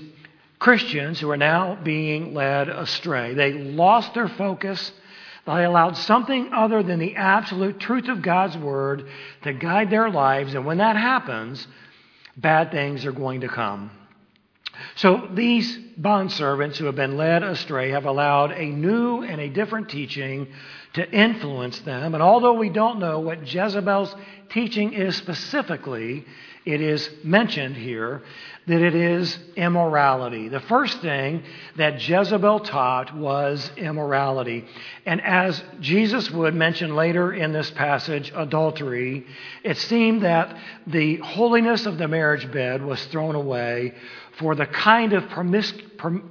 Christians 0.62 1.20
who 1.20 1.32
are 1.32 1.38
now 1.38 1.76
being 1.84 2.36
led 2.36 2.70
astray. 2.70 3.34
They 3.34 3.52
lost 3.52 4.14
their 4.14 4.28
focus. 4.28 4.92
They 5.48 5.64
allowed 5.64 5.98
something 5.98 6.54
other 6.54 6.84
than 6.84 7.00
the 7.00 7.16
absolute 7.16 7.80
truth 7.80 8.08
of 8.10 8.22
God's 8.22 8.56
Word 8.56 9.08
to 9.42 9.54
guide 9.54 9.90
their 9.90 10.12
lives. 10.12 10.54
And 10.54 10.64
when 10.64 10.78
that 10.78 10.96
happens, 10.96 11.68
bad 12.38 12.70
things 12.70 13.08
are 13.08 13.12
going 13.12 13.42
to 13.42 13.48
come. 13.48 13.90
So 14.98 15.30
these 15.34 15.80
bondservants 16.00 16.78
who 16.78 16.86
have 16.86 16.96
been 16.96 17.18
led 17.18 17.42
astray 17.42 17.90
have 17.90 18.06
allowed 18.06 18.52
a 18.52 18.66
new 18.66 19.24
and 19.24 19.42
a 19.42 19.50
different 19.50 19.90
teaching 19.90 20.48
to 20.94 21.12
influence 21.12 21.80
them. 21.80 22.14
And 22.14 22.22
although 22.22 22.54
we 22.54 22.70
don't 22.70 23.00
know 23.00 23.20
what 23.20 23.52
Jezebel's 23.52 24.16
teaching 24.50 24.94
is 24.94 25.16
specifically, 25.16 26.24
it 26.66 26.82
is 26.82 27.10
mentioned 27.24 27.76
here 27.76 28.22
that 28.68 28.82
it 28.82 28.94
is 28.94 29.38
immorality. 29.56 30.48
The 30.48 30.60
first 30.60 31.02
thing 31.02 31.44
that 31.78 32.08
Jezebel 32.08 32.60
taught 32.60 33.16
was 33.16 33.72
immorality. 33.76 34.66
And 35.06 35.20
as 35.22 35.64
Jesus 35.80 36.30
would 36.30 36.54
mention 36.54 36.96
later 36.96 37.34
in 37.34 37.52
this 37.52 37.72
passage, 37.72 38.32
adultery, 38.36 39.26
it 39.64 39.78
seemed 39.78 40.22
that 40.22 40.56
the 40.86 41.18
holiness 41.18 41.88
of 41.88 41.98
the 41.98 42.08
marriage 42.08 42.52
bed 42.52 42.84
was 42.86 43.04
thrown 43.06 43.34
away 43.34 43.96
for 44.38 44.54
the 44.54 44.68
kind 44.68 45.14
of 45.14 45.28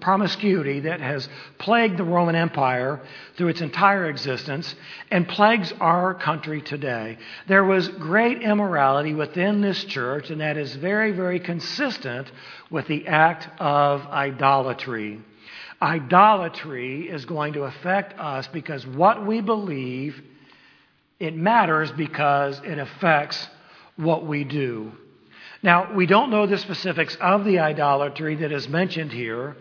promiscuity 0.01 0.81
that 0.81 1.01
has 1.01 1.29
plagued 1.59 1.97
the 1.97 2.05
Roman 2.05 2.35
Empire 2.35 3.01
through 3.37 3.49
its 3.49 3.61
entire 3.61 4.09
existence 4.09 4.75
and 5.11 5.29
plagues 5.29 5.73
our 5.81 6.15
country 6.15 6.61
today. 6.63 7.19
There 7.49 7.65
was 7.65 7.89
great 7.89 8.43
immorality 8.43 9.15
within 9.15 9.61
this 9.61 9.85
church, 9.85 10.31
and 10.31 10.41
that 10.41 10.57
is 10.57 10.75
very, 10.77 11.13
very 11.13 11.41
consistent 11.41 12.31
with 12.71 12.87
the 12.87 13.07
act 13.07 13.49
of 13.61 14.07
idolatry. 14.07 15.21
Idolatry 15.83 17.09
is 17.09 17.25
going 17.25 17.55
to 17.55 17.63
affect 17.63 18.19
us 18.19 18.47
because 18.49 18.87
what 18.87 19.27
we 19.27 19.41
believe, 19.41 20.21
it 21.19 21.35
matters 21.35 21.91
because 21.93 22.61
it 22.65 22.79
affects 22.79 23.49
what 23.97 24.27
we 24.27 24.45
do. 24.45 24.93
Now, 25.63 25.93
we 25.95 26.07
don't 26.07 26.31
know 26.31 26.47
the 26.47 26.59
specifics 26.59 27.17
of 27.21 27.45
the 27.45 27.59
idolatry 27.59 28.37
that 28.37 28.53
is 28.53 28.69
mentioned 28.69 29.13
here, 29.13 29.57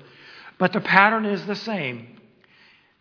but 0.57 0.71
the 0.71 0.81
pattern 0.81 1.25
is 1.25 1.45
the 1.45 1.55
same. 1.55 2.19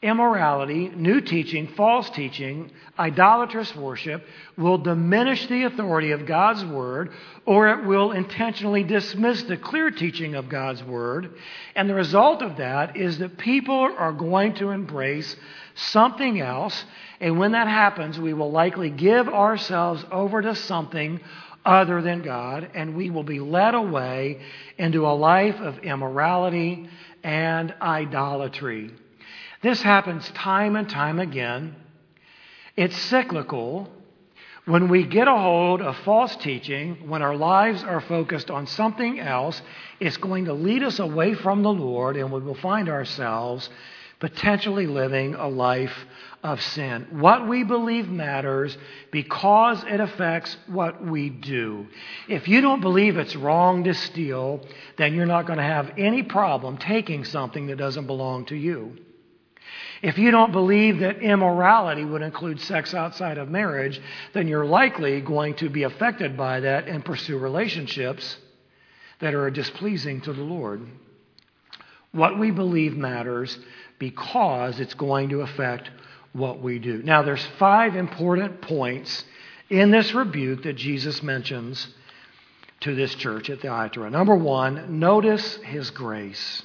Immorality, 0.01 0.91
new 0.95 1.21
teaching, 1.21 1.67
false 1.67 2.09
teaching, 2.11 2.71
idolatrous 2.97 3.75
worship 3.75 4.25
will 4.57 4.79
diminish 4.79 5.47
the 5.49 5.65
authority 5.65 6.13
of 6.13 6.25
God's 6.25 6.65
Word, 6.65 7.11
or 7.45 7.69
it 7.71 7.85
will 7.85 8.13
intentionally 8.13 8.85
dismiss 8.85 9.43
the 9.43 9.57
clear 9.57 9.91
teaching 9.91 10.37
of 10.37 10.49
God's 10.49 10.85
Word. 10.85 11.35
And 11.75 11.91
the 11.91 11.95
result 11.95 12.43
of 12.43 12.59
that 12.59 12.97
is 12.97 13.19
that 13.19 13.39
people 13.39 13.93
are 13.99 14.13
going 14.13 14.55
to 14.55 14.71
embrace 14.71 15.35
something 15.75 16.41
else. 16.41 16.85
And 17.21 17.37
when 17.37 17.51
that 17.53 17.67
happens, 17.67 18.21
we 18.21 18.35
will 18.35 18.53
likely 18.53 18.91
give 18.91 19.29
ourselves 19.29 20.05
over 20.13 20.43
to 20.43 20.55
something 20.55 21.21
other 21.69 22.01
than 22.01 22.23
God, 22.23 22.71
and 22.75 22.97
we 22.97 23.11
will 23.11 23.25
be 23.25 23.41
led 23.41 23.75
away 23.75 24.41
into 24.79 25.07
a 25.07 25.13
life 25.13 25.57
of 25.57 25.79
immorality 25.81 26.89
and 27.23 27.75
idolatry. 27.83 28.91
This 29.63 29.83
happens 29.83 30.27
time 30.31 30.77
and 30.77 30.89
time 30.89 31.21
again. 31.21 31.77
It's 32.75 32.97
cyclical. 32.97 33.93
When 34.65 34.89
we 34.89 35.05
get 35.05 35.29
a 35.29 35.37
hold 35.37 35.83
of 35.83 35.97
false 35.99 36.35
teaching, 36.37 37.09
when 37.09 37.21
our 37.21 37.37
lives 37.37 37.85
are 37.85 38.01
focused 38.01 38.51
on 38.51 38.67
something 38.67 39.21
else, 39.21 39.61
it's 40.01 40.17
going 40.17 40.47
to 40.47 40.55
lead 40.55 40.83
us 40.83 40.99
away 40.99 41.35
from 41.35 41.63
the 41.63 41.73
Lord, 41.73 42.17
and 42.17 42.33
we 42.33 42.41
will 42.41 42.55
find 42.55 42.89
ourselves 42.89 43.69
potentially 44.21 44.87
living 44.87 45.35
a 45.35 45.49
life 45.49 45.95
of 46.43 46.61
sin. 46.63 47.07
What 47.11 47.49
we 47.49 47.65
believe 47.65 48.09
matters 48.09 48.77
because 49.11 49.83
it 49.85 50.01
affects 50.01 50.57
what 50.67 51.05
we 51.05 51.31
do. 51.31 51.87
If 52.29 52.49
you 52.49 52.61
don't 52.61 52.81
believe 52.81 53.17
it's 53.17 53.37
wrong 53.37 53.85
to 53.85 53.95
steal, 53.95 54.65
then 54.97 55.15
you're 55.15 55.27
not 55.27 55.47
going 55.47 55.59
to 55.59 55.65
have 55.65 55.93
any 55.99 56.23
problem 56.23 56.79
taking 56.79 57.25
something 57.25 57.67
that 57.67 57.77
doesn't 57.77 58.07
belong 58.07 58.47
to 58.47 58.57
you. 58.57 58.97
If 60.01 60.17
you 60.17 60.31
don't 60.31 60.53
believe 60.53 61.01
that 61.01 61.19
immorality 61.19 62.05
would 62.05 62.23
include 62.23 62.61
sex 62.61 62.95
outside 62.95 63.39
of 63.39 63.49
marriage, 63.49 64.01
then 64.33 64.47
you're 64.47 64.65
likely 64.65 65.21
going 65.21 65.55
to 65.55 65.69
be 65.69 65.83
affected 65.83 66.37
by 66.37 66.61
that 66.61 66.87
and 66.87 67.05
pursue 67.05 67.37
relationships 67.39 68.37
that 69.21 69.35
are 69.35 69.51
displeasing 69.51 70.21
to 70.23 70.33
the 70.33 70.43
Lord. 70.43 70.87
What 72.13 72.39
we 72.39 72.51
believe 72.51 72.97
matters 72.97 73.59
because 73.99 74.81
it's 74.81 74.95
going 74.95 75.31
to 75.31 75.41
affect 75.41 75.91
what 76.33 76.61
we 76.61 76.79
do. 76.79 77.03
Now, 77.03 77.23
there's 77.23 77.45
five 77.59 77.97
important 77.97 78.61
points 78.61 79.25
in 79.71 79.91
this 79.91 80.15
rebuke 80.15 80.63
that 80.63 80.77
Jesus 80.77 81.23
mentions 81.23 81.89
to 82.81 82.95
this 82.95 83.15
church 83.15 83.51
at 83.51 83.61
the 83.61 83.69
Thyatira. 83.69 84.11
Number 84.11 84.37
one, 84.37 85.01
notice 85.01 85.57
his 85.57 85.91
grace. 85.91 86.63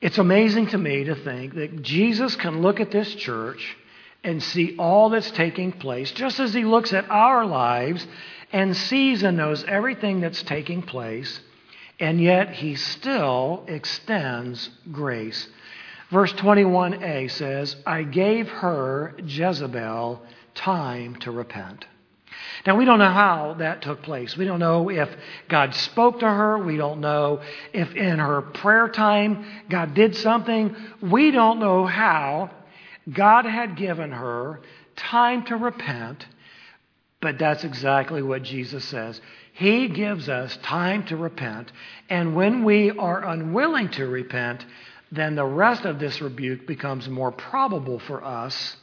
It's 0.00 0.18
amazing 0.18 0.68
to 0.68 0.78
me 0.78 1.04
to 1.04 1.14
think 1.14 1.54
that 1.54 1.82
Jesus 1.82 2.36
can 2.36 2.62
look 2.62 2.80
at 2.80 2.90
this 2.90 3.14
church 3.14 3.76
and 4.22 4.42
see 4.42 4.76
all 4.78 5.10
that's 5.10 5.30
taking 5.30 5.72
place, 5.72 6.10
just 6.12 6.40
as 6.40 6.52
he 6.52 6.64
looks 6.64 6.92
at 6.92 7.10
our 7.10 7.46
lives 7.46 8.06
and 8.52 8.76
sees 8.76 9.22
and 9.22 9.36
knows 9.36 9.64
everything 9.64 10.20
that's 10.20 10.42
taking 10.42 10.82
place, 10.82 11.40
and 11.98 12.20
yet 12.20 12.50
he 12.50 12.74
still 12.74 13.64
extends 13.66 14.70
grace. 14.90 15.48
Verse 16.10 16.32
21a 16.34 17.30
says, 17.30 17.76
I 17.86 18.02
gave 18.02 18.48
her, 18.48 19.14
Jezebel, 19.24 20.20
time 20.54 21.16
to 21.16 21.30
repent. 21.30 21.86
Now, 22.66 22.76
we 22.76 22.84
don't 22.84 22.98
know 22.98 23.10
how 23.10 23.54
that 23.58 23.82
took 23.82 24.02
place. 24.02 24.36
We 24.36 24.44
don't 24.44 24.58
know 24.58 24.90
if 24.90 25.08
God 25.48 25.74
spoke 25.74 26.20
to 26.20 26.26
her. 26.26 26.58
We 26.58 26.76
don't 26.76 27.00
know 27.00 27.40
if 27.72 27.94
in 27.94 28.18
her 28.18 28.42
prayer 28.42 28.88
time 28.88 29.44
God 29.68 29.94
did 29.94 30.16
something. 30.16 30.74
We 31.00 31.30
don't 31.30 31.60
know 31.60 31.86
how 31.86 32.50
God 33.10 33.46
had 33.46 33.76
given 33.76 34.12
her 34.12 34.60
time 34.96 35.44
to 35.46 35.56
repent, 35.56 36.26
but 37.20 37.38
that's 37.38 37.64
exactly 37.64 38.22
what 38.22 38.42
Jesus 38.42 38.84
says. 38.84 39.20
He 39.52 39.88
gives 39.88 40.28
us 40.28 40.56
time 40.58 41.04
to 41.06 41.16
repent, 41.16 41.70
and 42.08 42.34
when 42.34 42.64
we 42.64 42.90
are 42.90 43.24
unwilling 43.24 43.88
to 43.90 44.06
repent, 44.06 44.64
then 45.12 45.34
the 45.34 45.44
rest 45.44 45.84
of 45.84 45.98
this 45.98 46.20
rebuke 46.20 46.66
becomes 46.66 47.08
more 47.08 47.32
probable 47.32 47.98
for 47.98 48.24
us 48.24 48.76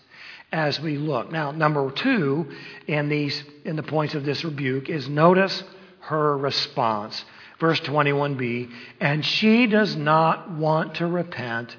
as 0.52 0.80
we 0.80 0.98
look. 0.98 1.32
Now, 1.32 1.52
number 1.52 1.90
two 1.92 2.52
in 2.88 3.10
these 3.10 3.44
in 3.66 3.76
the 3.76 3.84
points 3.84 4.16
of 4.16 4.26
this 4.26 4.44
rebuke 4.44 4.90
is 4.90 5.08
notice 5.08 5.64
her 6.02 6.38
response. 6.38 7.24
Verse 7.60 7.80
21b, 7.82 8.72
and 9.00 9.26
she 9.26 9.68
does 9.68 9.96
not 9.96 10.52
want 10.52 10.96
to 10.96 11.08
repent 11.08 11.76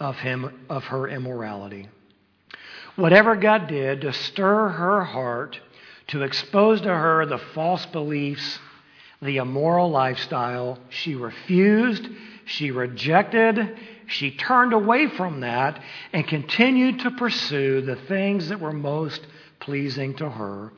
of 0.00 0.16
him 0.16 0.66
of 0.68 0.84
her 0.84 1.08
immorality. 1.08 1.88
Whatever 2.96 3.36
God 3.36 3.68
did 3.68 4.00
to 4.00 4.12
stir 4.12 4.68
her 4.68 5.04
heart, 5.04 5.60
to 6.08 6.22
expose 6.22 6.80
to 6.80 6.88
her 6.88 7.24
the 7.26 7.38
false 7.38 7.86
beliefs, 7.86 8.58
the 9.22 9.36
immoral 9.36 9.90
lifestyle, 9.90 10.78
she 10.88 11.14
refused 11.14 12.08
she 12.46 12.70
rejected, 12.70 13.76
she 14.06 14.30
turned 14.30 14.72
away 14.72 15.08
from 15.08 15.40
that 15.40 15.82
and 16.12 16.26
continued 16.26 17.00
to 17.00 17.10
pursue 17.10 17.82
the 17.82 17.96
things 17.96 18.48
that 18.48 18.60
were 18.60 18.72
most 18.72 19.26
pleasing 19.60 20.14
to 20.14 20.30
her. 20.30 20.72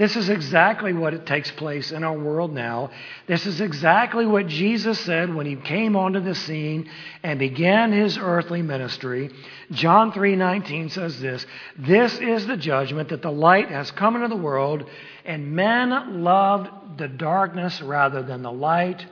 This 0.00 0.16
is 0.16 0.30
exactly 0.30 0.94
what 0.94 1.12
it 1.12 1.26
takes 1.26 1.50
place 1.50 1.92
in 1.92 2.04
our 2.04 2.16
world 2.16 2.54
now. 2.54 2.90
This 3.26 3.44
is 3.44 3.60
exactly 3.60 4.24
what 4.24 4.46
Jesus 4.46 4.98
said 5.00 5.34
when 5.34 5.44
he 5.44 5.56
came 5.56 5.94
onto 5.94 6.20
the 6.20 6.34
scene 6.34 6.88
and 7.22 7.38
began 7.38 7.92
his 7.92 8.16
earthly 8.16 8.62
ministry. 8.62 9.28
John 9.72 10.12
3:19 10.12 10.88
says 10.88 11.20
this, 11.20 11.44
"This 11.76 12.18
is 12.18 12.46
the 12.46 12.56
judgment 12.56 13.10
that 13.10 13.20
the 13.20 13.30
light 13.30 13.68
has 13.68 13.90
come 13.90 14.16
into 14.16 14.28
the 14.28 14.36
world, 14.36 14.88
and 15.26 15.52
men 15.52 16.22
loved 16.22 16.70
the 16.96 17.08
darkness 17.08 17.82
rather 17.82 18.22
than 18.22 18.40
the 18.40 18.50
light, 18.52 19.04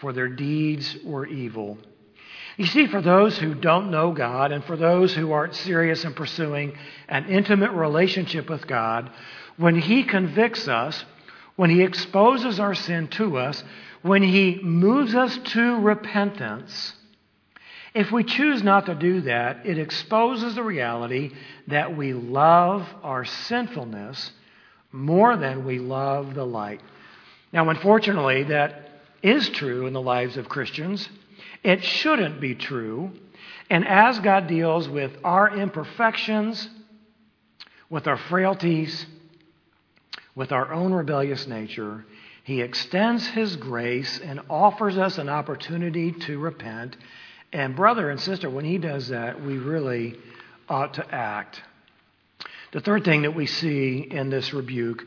for 0.00 0.12
their 0.12 0.28
deeds 0.28 0.96
were 1.04 1.26
evil. 1.26 1.78
You 2.56 2.66
see, 2.66 2.86
for 2.86 3.02
those 3.02 3.36
who 3.36 3.54
don't 3.54 3.90
know 3.90 4.12
God 4.12 4.50
and 4.50 4.64
for 4.64 4.76
those 4.76 5.14
who 5.14 5.32
aren't 5.32 5.54
serious 5.54 6.04
in 6.04 6.14
pursuing 6.14 6.76
an 7.08 7.26
intimate 7.26 7.72
relationship 7.72 8.48
with 8.48 8.66
God, 8.66 9.10
when 9.56 9.78
He 9.78 10.04
convicts 10.04 10.66
us, 10.66 11.04
when 11.56 11.70
He 11.70 11.82
exposes 11.82 12.58
our 12.58 12.74
sin 12.74 13.08
to 13.08 13.36
us, 13.36 13.62
when 14.02 14.22
He 14.22 14.58
moves 14.62 15.14
us 15.14 15.36
to 15.52 15.76
repentance, 15.80 16.94
if 17.94 18.12
we 18.12 18.24
choose 18.24 18.62
not 18.62 18.86
to 18.86 18.94
do 18.94 19.22
that, 19.22 19.64
it 19.64 19.78
exposes 19.78 20.54
the 20.54 20.62
reality 20.62 21.32
that 21.68 21.96
we 21.96 22.12
love 22.12 22.86
our 23.02 23.24
sinfulness 23.24 24.32
more 24.92 25.36
than 25.36 25.64
we 25.64 25.78
love 25.78 26.34
the 26.34 26.44
light. 26.44 26.82
Now, 27.52 27.68
unfortunately, 27.70 28.44
that 28.44 28.85
is 29.26 29.48
true 29.48 29.86
in 29.86 29.92
the 29.92 30.00
lives 30.00 30.36
of 30.36 30.48
Christians. 30.48 31.08
It 31.64 31.82
shouldn't 31.82 32.40
be 32.40 32.54
true. 32.54 33.10
And 33.68 33.86
as 33.86 34.20
God 34.20 34.46
deals 34.46 34.88
with 34.88 35.10
our 35.24 35.56
imperfections, 35.56 36.68
with 37.90 38.06
our 38.06 38.16
frailties, 38.16 39.06
with 40.36 40.52
our 40.52 40.72
own 40.72 40.92
rebellious 40.92 41.46
nature, 41.48 42.06
He 42.44 42.60
extends 42.62 43.26
His 43.26 43.56
grace 43.56 44.20
and 44.20 44.40
offers 44.48 44.96
us 44.96 45.18
an 45.18 45.28
opportunity 45.28 46.12
to 46.12 46.38
repent. 46.38 46.96
And, 47.52 47.74
brother 47.74 48.10
and 48.10 48.20
sister, 48.20 48.48
when 48.48 48.64
He 48.64 48.78
does 48.78 49.08
that, 49.08 49.42
we 49.42 49.58
really 49.58 50.14
ought 50.68 50.94
to 50.94 51.14
act. 51.14 51.60
The 52.72 52.80
third 52.80 53.04
thing 53.04 53.22
that 53.22 53.34
we 53.34 53.46
see 53.46 54.06
in 54.08 54.30
this 54.30 54.52
rebuke 54.52 55.04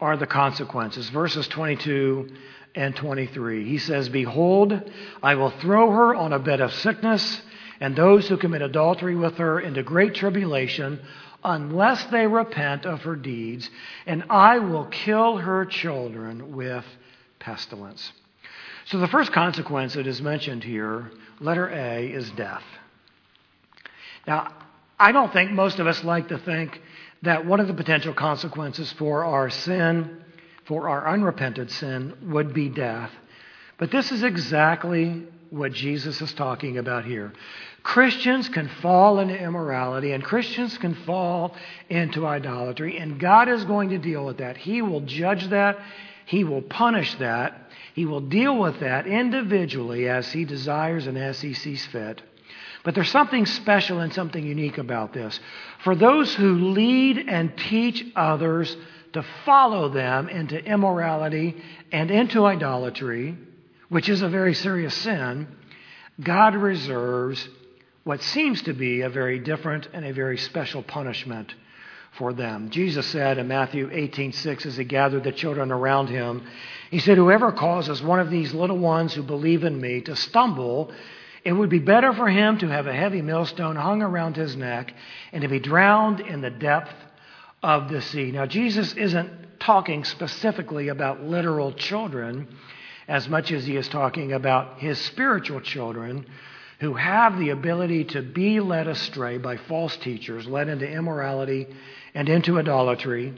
are 0.00 0.16
the 0.16 0.26
consequences. 0.26 1.10
Verses 1.10 1.48
22 1.48 2.28
and 2.74 2.94
23. 2.94 3.68
He 3.68 3.78
says, 3.78 4.08
Behold, 4.08 4.90
I 5.22 5.34
will 5.34 5.50
throw 5.50 5.90
her 5.90 6.14
on 6.14 6.32
a 6.32 6.38
bed 6.38 6.60
of 6.60 6.72
sickness, 6.72 7.42
and 7.80 7.94
those 7.94 8.28
who 8.28 8.36
commit 8.36 8.62
adultery 8.62 9.14
with 9.14 9.36
her 9.38 9.60
into 9.60 9.82
great 9.82 10.14
tribulation, 10.14 11.00
unless 11.44 12.04
they 12.06 12.26
repent 12.26 12.84
of 12.84 13.02
her 13.02 13.16
deeds, 13.16 13.68
and 14.06 14.24
I 14.30 14.58
will 14.58 14.86
kill 14.86 15.36
her 15.36 15.64
children 15.64 16.54
with 16.56 16.84
pestilence. 17.38 18.12
So 18.86 18.98
the 18.98 19.08
first 19.08 19.32
consequence 19.32 19.94
that 19.94 20.06
is 20.06 20.22
mentioned 20.22 20.64
here, 20.64 21.10
letter 21.40 21.68
A, 21.68 22.06
is 22.06 22.30
death. 22.32 22.64
Now, 24.26 24.52
I 24.98 25.12
don't 25.12 25.32
think 25.32 25.52
most 25.52 25.78
of 25.78 25.86
us 25.86 26.02
like 26.02 26.28
to 26.28 26.38
think 26.38 26.80
that 27.22 27.46
one 27.46 27.60
of 27.60 27.68
the 27.68 27.74
potential 27.74 28.14
consequences 28.14 28.92
for 28.92 29.24
our 29.24 29.50
sin 29.50 30.24
for 30.68 30.90
our 30.90 31.08
unrepented 31.08 31.70
sin 31.70 32.14
would 32.30 32.52
be 32.52 32.68
death. 32.68 33.10
But 33.78 33.90
this 33.90 34.12
is 34.12 34.22
exactly 34.22 35.26
what 35.48 35.72
Jesus 35.72 36.20
is 36.20 36.32
talking 36.34 36.76
about 36.76 37.06
here. 37.06 37.32
Christians 37.82 38.50
can 38.50 38.68
fall 38.82 39.18
into 39.18 39.34
immorality 39.36 40.12
and 40.12 40.22
Christians 40.22 40.76
can 40.76 40.94
fall 41.06 41.56
into 41.88 42.26
idolatry, 42.26 42.98
and 42.98 43.18
God 43.18 43.48
is 43.48 43.64
going 43.64 43.88
to 43.90 43.98
deal 43.98 44.26
with 44.26 44.38
that. 44.38 44.58
He 44.58 44.82
will 44.82 45.00
judge 45.00 45.48
that, 45.48 45.78
He 46.26 46.44
will 46.44 46.60
punish 46.60 47.14
that, 47.14 47.70
He 47.94 48.04
will 48.04 48.20
deal 48.20 48.58
with 48.58 48.80
that 48.80 49.06
individually 49.06 50.06
as 50.06 50.30
He 50.30 50.44
desires 50.44 51.06
and 51.06 51.16
as 51.16 51.40
He 51.40 51.54
sees 51.54 51.86
fit. 51.86 52.20
But 52.84 52.94
there's 52.94 53.10
something 53.10 53.46
special 53.46 54.00
and 54.00 54.12
something 54.12 54.44
unique 54.44 54.78
about 54.78 55.12
this. 55.12 55.40
For 55.82 55.94
those 55.94 56.34
who 56.34 56.72
lead 56.72 57.18
and 57.26 57.56
teach 57.56 58.04
others 58.14 58.76
to 59.12 59.24
follow 59.44 59.88
them 59.88 60.28
into 60.28 60.62
immorality 60.62 61.56
and 61.92 62.10
into 62.10 62.44
idolatry, 62.44 63.36
which 63.88 64.08
is 64.08 64.22
a 64.22 64.28
very 64.28 64.54
serious 64.54 64.94
sin, 64.94 65.48
God 66.22 66.54
reserves 66.54 67.48
what 68.04 68.22
seems 68.22 68.62
to 68.62 68.72
be 68.72 69.02
a 69.02 69.08
very 69.08 69.38
different 69.38 69.88
and 69.92 70.04
a 70.04 70.12
very 70.12 70.38
special 70.38 70.82
punishment 70.82 71.54
for 72.12 72.32
them. 72.32 72.70
Jesus 72.70 73.06
said 73.06 73.38
in 73.38 73.48
Matthew 73.48 73.88
18:6 73.90 74.66
as 74.66 74.76
he 74.76 74.84
gathered 74.84 75.24
the 75.24 75.32
children 75.32 75.70
around 75.70 76.08
him, 76.08 76.42
he 76.90 76.98
said, 76.98 77.18
"Whoever 77.18 77.52
causes 77.52 78.02
one 78.02 78.18
of 78.18 78.30
these 78.30 78.54
little 78.54 78.78
ones 78.78 79.14
who 79.14 79.22
believe 79.22 79.62
in 79.62 79.80
me 79.80 80.00
to 80.02 80.16
stumble, 80.16 80.90
it 81.44 81.52
would 81.52 81.68
be 81.68 81.78
better 81.78 82.12
for 82.12 82.28
him 82.28 82.58
to 82.58 82.68
have 82.68 82.86
a 82.86 82.92
heavy 82.92 83.22
millstone 83.22 83.76
hung 83.76 84.02
around 84.02 84.36
his 84.36 84.56
neck 84.56 84.92
and 85.32 85.42
to 85.42 85.48
be 85.48 85.60
drowned 85.60 86.20
in 86.20 86.40
the 86.40 86.50
depth 86.50 86.94
of 87.62 87.88
the 87.88 88.00
sea. 88.00 88.30
Now, 88.30 88.46
Jesus 88.46 88.92
isn't 88.94 89.30
talking 89.60 90.04
specifically 90.04 90.88
about 90.88 91.22
literal 91.22 91.72
children 91.72 92.48
as 93.08 93.28
much 93.28 93.50
as 93.50 93.66
he 93.66 93.76
is 93.76 93.88
talking 93.88 94.32
about 94.32 94.78
his 94.78 94.98
spiritual 94.98 95.60
children 95.60 96.26
who 96.80 96.94
have 96.94 97.38
the 97.38 97.50
ability 97.50 98.04
to 98.04 98.22
be 98.22 98.60
led 98.60 98.86
astray 98.86 99.38
by 99.38 99.56
false 99.56 99.96
teachers, 99.96 100.46
led 100.46 100.68
into 100.68 100.88
immorality 100.88 101.66
and 102.14 102.28
into 102.28 102.58
idolatry. 102.58 103.34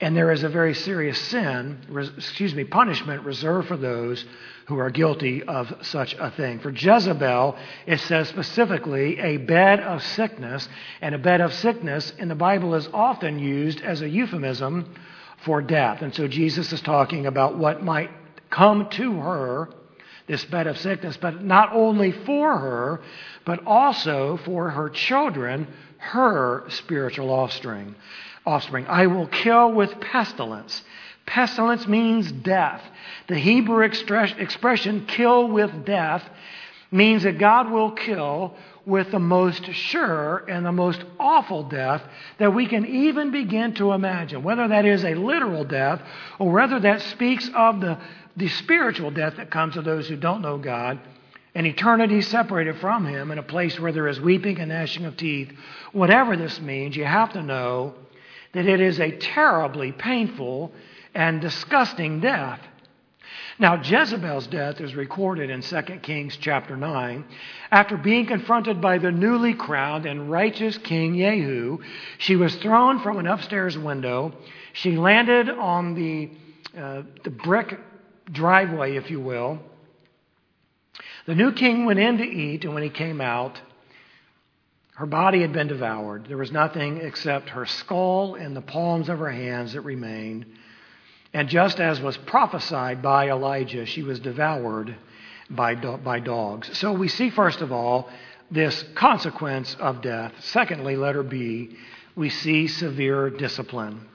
And 0.00 0.16
there 0.16 0.32
is 0.32 0.42
a 0.42 0.48
very 0.48 0.74
serious 0.74 1.18
sin, 1.18 1.78
excuse 2.16 2.54
me, 2.54 2.64
punishment 2.64 3.24
reserved 3.24 3.68
for 3.68 3.76
those 3.76 4.24
who 4.66 4.78
are 4.78 4.90
guilty 4.90 5.42
of 5.42 5.72
such 5.82 6.14
a 6.14 6.30
thing. 6.30 6.58
For 6.58 6.70
Jezebel, 6.70 7.56
it 7.86 8.00
says 8.00 8.28
specifically 8.28 9.18
a 9.18 9.36
bed 9.36 9.80
of 9.80 10.02
sickness, 10.02 10.68
and 11.00 11.14
a 11.14 11.18
bed 11.18 11.40
of 11.40 11.52
sickness 11.52 12.12
in 12.18 12.28
the 12.28 12.34
Bible 12.34 12.74
is 12.74 12.88
often 12.92 13.38
used 13.38 13.80
as 13.82 14.00
a 14.00 14.08
euphemism 14.08 14.94
for 15.44 15.60
death. 15.60 16.00
And 16.02 16.14
so 16.14 16.26
Jesus 16.26 16.72
is 16.72 16.80
talking 16.80 17.26
about 17.26 17.58
what 17.58 17.82
might 17.82 18.10
come 18.50 18.88
to 18.90 19.20
her, 19.20 19.68
this 20.26 20.44
bed 20.46 20.66
of 20.66 20.78
sickness, 20.78 21.18
but 21.18 21.44
not 21.44 21.72
only 21.72 22.12
for 22.12 22.58
her, 22.58 23.02
but 23.44 23.66
also 23.66 24.38
for 24.44 24.70
her 24.70 24.88
children, 24.88 25.66
her 25.98 26.64
spiritual 26.68 27.30
offspring. 27.30 27.94
Offspring. 28.46 28.86
I 28.86 29.06
will 29.06 29.26
kill 29.26 29.72
with 29.72 30.00
pestilence. 30.00 30.82
Pestilence 31.26 31.86
means 31.86 32.30
death. 32.30 32.82
The 33.28 33.38
Hebrew 33.38 33.82
expression, 33.82 35.06
kill 35.06 35.48
with 35.48 35.84
death, 35.84 36.22
means 36.90 37.22
that 37.22 37.38
God 37.38 37.70
will 37.70 37.92
kill 37.92 38.54
with 38.86 39.10
the 39.10 39.18
most 39.18 39.64
sure 39.72 40.44
and 40.48 40.64
the 40.64 40.72
most 40.72 41.02
awful 41.18 41.62
death 41.62 42.02
that 42.38 42.54
we 42.54 42.66
can 42.66 42.84
even 42.84 43.30
begin 43.30 43.74
to 43.74 43.92
imagine. 43.92 44.42
Whether 44.42 44.68
that 44.68 44.84
is 44.84 45.04
a 45.04 45.14
literal 45.14 45.64
death 45.64 46.02
or 46.38 46.52
whether 46.52 46.78
that 46.80 47.00
speaks 47.00 47.50
of 47.54 47.80
the, 47.80 47.98
the 48.36 48.48
spiritual 48.48 49.10
death 49.10 49.36
that 49.36 49.50
comes 49.50 49.74
to 49.74 49.82
those 49.82 50.06
who 50.08 50.16
don't 50.16 50.42
know 50.42 50.58
God, 50.58 51.00
an 51.54 51.66
eternity 51.66 52.20
separated 52.20 52.78
from 52.78 53.06
Him 53.06 53.30
in 53.30 53.38
a 53.38 53.42
place 53.42 53.80
where 53.80 53.92
there 53.92 54.08
is 54.08 54.20
weeping 54.20 54.58
and 54.58 54.68
gnashing 54.68 55.04
of 55.04 55.16
teeth. 55.16 55.52
Whatever 55.92 56.36
this 56.36 56.60
means, 56.60 56.96
you 56.96 57.04
have 57.04 57.32
to 57.32 57.42
know 57.42 57.94
that 58.54 58.66
it 58.66 58.80
is 58.80 59.00
a 59.00 59.10
terribly 59.18 59.92
painful 59.92 60.72
and 61.14 61.40
disgusting 61.40 62.20
death. 62.20 62.60
Now, 63.58 63.80
Jezebel's 63.80 64.48
death 64.48 64.80
is 64.80 64.96
recorded 64.96 65.48
in 65.48 65.62
2 65.62 65.82
Kings 66.02 66.36
chapter 66.40 66.76
9. 66.76 67.24
After 67.70 67.96
being 67.96 68.26
confronted 68.26 68.80
by 68.80 68.98
the 68.98 69.12
newly 69.12 69.54
crowned 69.54 70.06
and 70.06 70.30
righteous 70.30 70.76
King 70.78 71.16
Jehu, 71.16 71.78
she 72.18 72.34
was 72.34 72.54
thrown 72.56 73.00
from 73.00 73.18
an 73.18 73.28
upstairs 73.28 73.78
window. 73.78 74.34
She 74.72 74.96
landed 74.96 75.48
on 75.48 75.94
the, 75.94 76.30
uh, 76.76 77.02
the 77.22 77.30
brick 77.30 77.78
driveway, 78.30 78.96
if 78.96 79.10
you 79.10 79.20
will. 79.20 79.60
The 81.26 81.34
new 81.34 81.52
king 81.52 81.84
went 81.86 82.00
in 82.00 82.18
to 82.18 82.24
eat, 82.24 82.64
and 82.64 82.74
when 82.74 82.82
he 82.82 82.90
came 82.90 83.20
out, 83.20 83.60
her 84.94 85.06
body 85.06 85.40
had 85.40 85.52
been 85.52 85.66
devoured. 85.66 86.26
There 86.26 86.36
was 86.36 86.52
nothing 86.52 86.98
except 86.98 87.50
her 87.50 87.66
skull 87.66 88.36
and 88.36 88.56
the 88.56 88.60
palms 88.60 89.08
of 89.08 89.18
her 89.18 89.30
hands 89.30 89.72
that 89.72 89.80
remained. 89.80 90.46
And 91.32 91.48
just 91.48 91.80
as 91.80 92.00
was 92.00 92.16
prophesied 92.16 93.02
by 93.02 93.28
Elijah, 93.28 93.86
she 93.86 94.04
was 94.04 94.20
devoured 94.20 94.94
by, 95.50 95.74
do- 95.74 95.96
by 95.96 96.20
dogs. 96.20 96.78
So 96.78 96.92
we 96.92 97.08
see, 97.08 97.30
first 97.30 97.60
of 97.60 97.72
all, 97.72 98.08
this 98.52 98.84
consequence 98.94 99.74
of 99.80 100.00
death. 100.00 100.32
Secondly, 100.38 100.94
letter 100.94 101.24
B, 101.24 101.76
we 102.14 102.30
see 102.30 102.68
severe 102.68 103.30
discipline. 103.30 104.06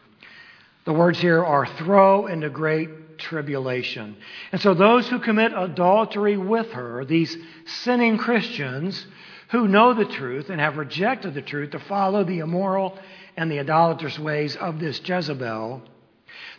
The 0.86 0.94
words 0.94 1.20
here 1.20 1.44
are 1.44 1.66
throw 1.66 2.28
into 2.28 2.50
great 2.50 3.18
tribulation. 3.18 4.16
And 4.54 4.62
so 4.62 4.74
those 4.74 5.10
who 5.10 5.20
commit 5.20 5.52
adultery 5.54 6.38
with 6.38 6.72
her, 6.72 7.04
these 7.04 7.38
sinning 7.66 8.18
Christians 8.18 9.06
who 9.50 9.68
know 9.68 9.94
the 9.94 10.06
truth 10.06 10.50
and 10.50 10.60
have 10.62 10.78
rejected 10.78 11.34
the 11.34 11.42
truth 11.42 11.72
to 11.72 11.80
follow 11.80 12.24
the 12.24 12.40
immoral 12.40 12.98
and 13.36 13.52
the 13.52 13.60
idolatrous 13.60 14.18
ways 14.20 14.56
of 14.56 14.80
this 14.80 15.02
Jezebel, 15.04 15.82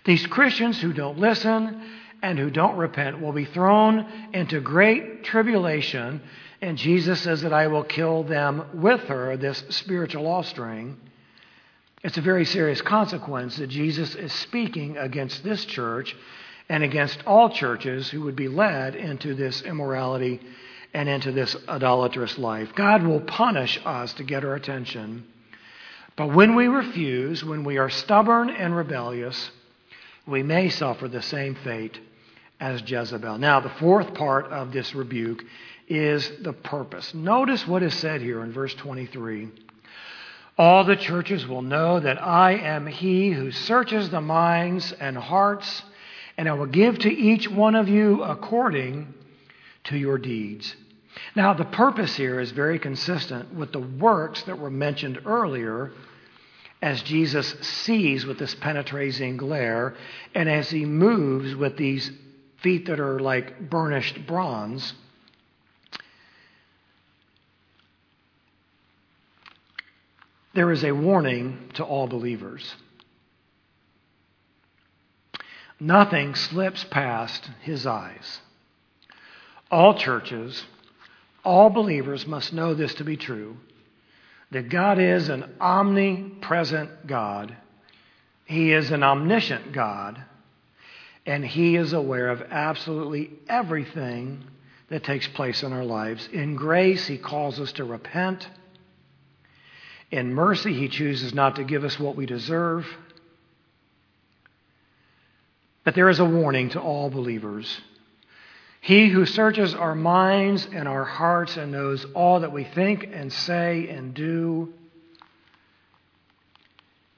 these 0.05 0.26
Christians 0.26 0.81
who 0.81 0.92
don't 0.92 1.18
listen 1.18 1.83
and 2.22 2.38
who 2.38 2.50
don't 2.50 2.76
repent 2.76 3.20
will 3.20 3.33
be 3.33 3.44
thrown 3.44 4.07
into 4.33 4.61
great 4.61 5.24
tribulation, 5.24 6.20
and 6.61 6.76
Jesus 6.76 7.20
says 7.20 7.42
that 7.42 7.53
I 7.53 7.68
will 7.68 7.85
kill 7.85 8.24
them 8.24 8.64
with 8.74 9.00
her, 9.03 9.37
this 9.37 9.64
spiritual 9.70 10.26
offspring. 10.26 10.98
It's 12.03 12.18
a 12.18 12.22
very 12.22 12.44
serious 12.44 12.83
consequence 12.83 13.57
that 13.57 13.68
Jesus 13.68 14.14
is 14.14 14.33
speaking 14.33 14.96
against 14.96 15.44
this 15.44 15.64
church 15.64 16.16
and 16.68 16.83
against 16.83 17.26
all 17.26 17.50
churches 17.50 18.09
who 18.09 18.22
would 18.22 18.37
be 18.37 18.48
led 18.48 18.94
into 18.96 19.35
this 19.35 19.62
immorality 19.62 20.40
and 20.92 21.09
into 21.09 21.33
this 21.33 21.57
idolatrous 21.68 22.38
life. 22.38 22.74
God 22.74 23.03
will 23.03 23.20
punish 23.20 23.81
us 23.85 24.12
to 24.14 24.24
get 24.24 24.44
our 24.44 24.55
attention. 24.55 25.26
But 26.16 26.35
when 26.35 26.55
we 26.55 26.66
refuse, 26.66 27.44
when 27.44 27.64
we 27.64 27.79
are 27.79 27.90
stubborn 27.90 28.50
and 28.50 28.76
rebellious, 28.76 29.50
we 30.26 30.42
may 30.42 30.68
suffer 30.68 31.09
the 31.09 31.22
same 31.22 31.55
fate 31.55 31.98
as 32.59 32.83
Jezebel. 32.88 33.38
Now, 33.38 33.61
the 33.61 33.70
fourth 33.70 34.12
part 34.14 34.46
of 34.46 34.72
this 34.72 34.94
rebuke 34.94 35.44
is 35.88 36.31
the 36.42 36.53
purpose. 36.53 37.14
Notice 37.14 37.66
what 37.66 37.83
is 37.83 37.94
said 37.94 38.20
here 38.20 38.42
in 38.42 38.53
verse 38.53 38.74
23. 38.74 39.48
All 40.59 40.85
the 40.85 40.96
churches 40.96 41.46
will 41.46 41.62
know 41.62 42.00
that 42.00 42.22
I 42.22 42.53
am 42.53 42.87
he 42.87 43.31
who 43.31 43.50
searches 43.50 44.11
the 44.11 44.20
minds 44.20 44.92
and 44.92 45.16
hearts, 45.16 45.83
and 46.37 46.48
I 46.48 46.53
will 46.53 46.66
give 46.66 46.98
to 46.98 47.11
each 47.11 47.48
one 47.48 47.74
of 47.74 47.88
you 47.88 48.22
according 48.22 49.14
to 49.84 49.96
your 49.96 50.18
deeds. 50.18 50.74
Now, 51.34 51.54
the 51.54 51.64
purpose 51.64 52.16
here 52.16 52.40
is 52.40 52.52
very 52.52 52.78
consistent 52.78 53.54
with 53.54 53.72
the 53.72 53.80
works 53.80 54.42
that 54.44 54.58
were 54.58 54.70
mentioned 54.70 55.20
earlier 55.26 55.92
as 56.82 57.02
Jesus 57.02 57.54
sees 57.60 58.24
with 58.24 58.38
this 58.38 58.54
penetrating 58.54 59.36
glare 59.36 59.94
and 60.34 60.48
as 60.48 60.70
he 60.70 60.84
moves 60.84 61.54
with 61.54 61.76
these 61.76 62.10
feet 62.62 62.86
that 62.86 63.00
are 63.00 63.20
like 63.20 63.68
burnished 63.68 64.26
bronze. 64.26 64.94
There 70.54 70.72
is 70.72 70.84
a 70.84 70.92
warning 70.92 71.70
to 71.74 71.84
all 71.84 72.06
believers. 72.06 72.74
Nothing 75.78 76.34
slips 76.34 76.84
past 76.84 77.48
his 77.62 77.86
eyes. 77.86 78.40
All 79.70 79.94
churches, 79.94 80.64
all 81.44 81.70
believers 81.70 82.26
must 82.26 82.52
know 82.52 82.74
this 82.74 82.94
to 82.94 83.04
be 83.04 83.16
true 83.16 83.56
that 84.50 84.68
God 84.68 84.98
is 84.98 85.28
an 85.28 85.44
omnipresent 85.61 87.06
God, 87.06 87.56
He 88.46 88.72
is 88.72 88.90
an 88.90 89.04
omniscient 89.04 89.72
God, 89.72 90.20
and 91.24 91.44
He 91.44 91.76
is 91.76 91.92
aware 91.92 92.30
of 92.30 92.42
absolutely 92.50 93.30
everything 93.48 94.42
that 94.88 95.04
takes 95.04 95.28
place 95.28 95.62
in 95.62 95.72
our 95.72 95.85
lives. 95.85 96.28
In 96.33 96.56
grace, 96.56 97.06
He 97.06 97.16
calls 97.16 97.61
us 97.61 97.72
to 97.74 97.85
repent. 97.85 98.48
In 100.11 100.35
mercy, 100.35 100.74
He 100.74 100.88
chooses 100.88 101.33
not 101.33 101.56
to 101.56 101.64
give 101.64 101.85
us 101.85 101.98
what 102.00 102.16
we 102.16 102.26
deserve. 102.26 102.85
But 105.85 105.94
there 105.94 106.09
is 106.09 106.18
a 106.18 106.24
warning 106.24 106.70
to 106.70 106.80
all 106.80 107.09
believers. 107.09 107.80
He 108.80 109.08
who 109.08 109.26
searches 109.26 109.74
our 109.74 109.94
minds 109.94 110.66
and 110.72 110.88
our 110.88 111.04
hearts 111.04 111.56
and 111.56 111.70
knows 111.70 112.06
all 112.14 112.40
that 112.40 112.52
we 112.52 112.64
think 112.64 113.08
and 113.12 113.32
say 113.32 113.88
and 113.88 114.14
do, 114.14 114.72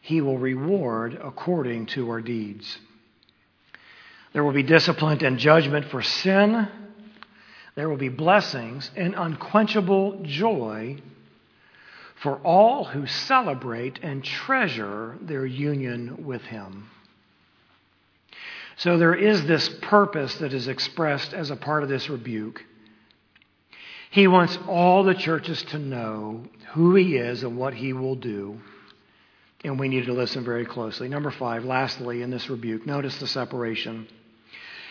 he 0.01 0.21
will 0.21 0.39
reward 0.39 1.19
according 1.23 1.87
to 1.87 2.11
our 2.11 2.21
deeds. 2.21 2.79
There 4.33 4.43
will 4.43 4.53
be 4.53 4.65
discipline 4.65 5.25
and 5.25 5.39
judgment 5.39 5.87
for 5.87 6.03
sin. 6.03 6.69
There 7.77 7.89
will 7.89 7.97
be 7.97 8.09
blessings 8.09 8.91
and 8.97 9.15
unquenchable 9.15 10.23
joy 10.25 10.99
for 12.17 12.37
all 12.39 12.85
who 12.85 13.07
celebrate 13.07 14.01
and 14.03 14.25
treasure 14.25 15.17
their 15.21 15.47
union 15.47 16.25
with 16.25 16.43
Him. 16.43 16.91
So 18.83 18.99
there 18.99 19.15
is 19.15 19.47
this 19.47 19.69
purpose 19.81 20.35
that 20.39 20.53
is 20.53 20.67
expressed 20.67 21.33
as 21.35 21.53
a 21.53 21.57
part 21.57 21.85
of 21.85 21.89
this 21.89 22.11
rebuke. 22.11 22.65
He 24.11 24.27
wants 24.27 24.59
all 24.67 25.05
the 25.05 25.15
churches 25.15 25.63
to 25.67 25.79
know 25.79 26.43
who 26.73 26.97
He 26.97 27.15
is 27.15 27.45
and 27.45 27.57
what 27.57 27.75
He 27.75 27.93
will 27.93 28.17
do. 28.17 28.61
And 29.63 29.79
we 29.79 29.87
need 29.87 30.07
to 30.07 30.13
listen 30.13 30.43
very 30.43 30.67
closely. 30.67 31.09
Number 31.09 31.31
five, 31.31 31.65
lastly, 31.65 32.23
in 32.23 32.31
this 32.31 32.51
rebuke, 32.51 32.85
notice 32.85 33.17
the 33.19 33.29
separation. 33.29 34.09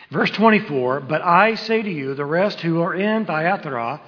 Verse 0.09 0.31
24, 0.31 1.01
but 1.01 1.21
I 1.21 1.55
say 1.55 1.81
to 1.81 1.91
you, 1.91 2.13
the 2.13 2.23
rest 2.23 2.61
who 2.61 2.79
are 2.79 2.95
in 2.95 3.25
Thyatira, 3.25 3.99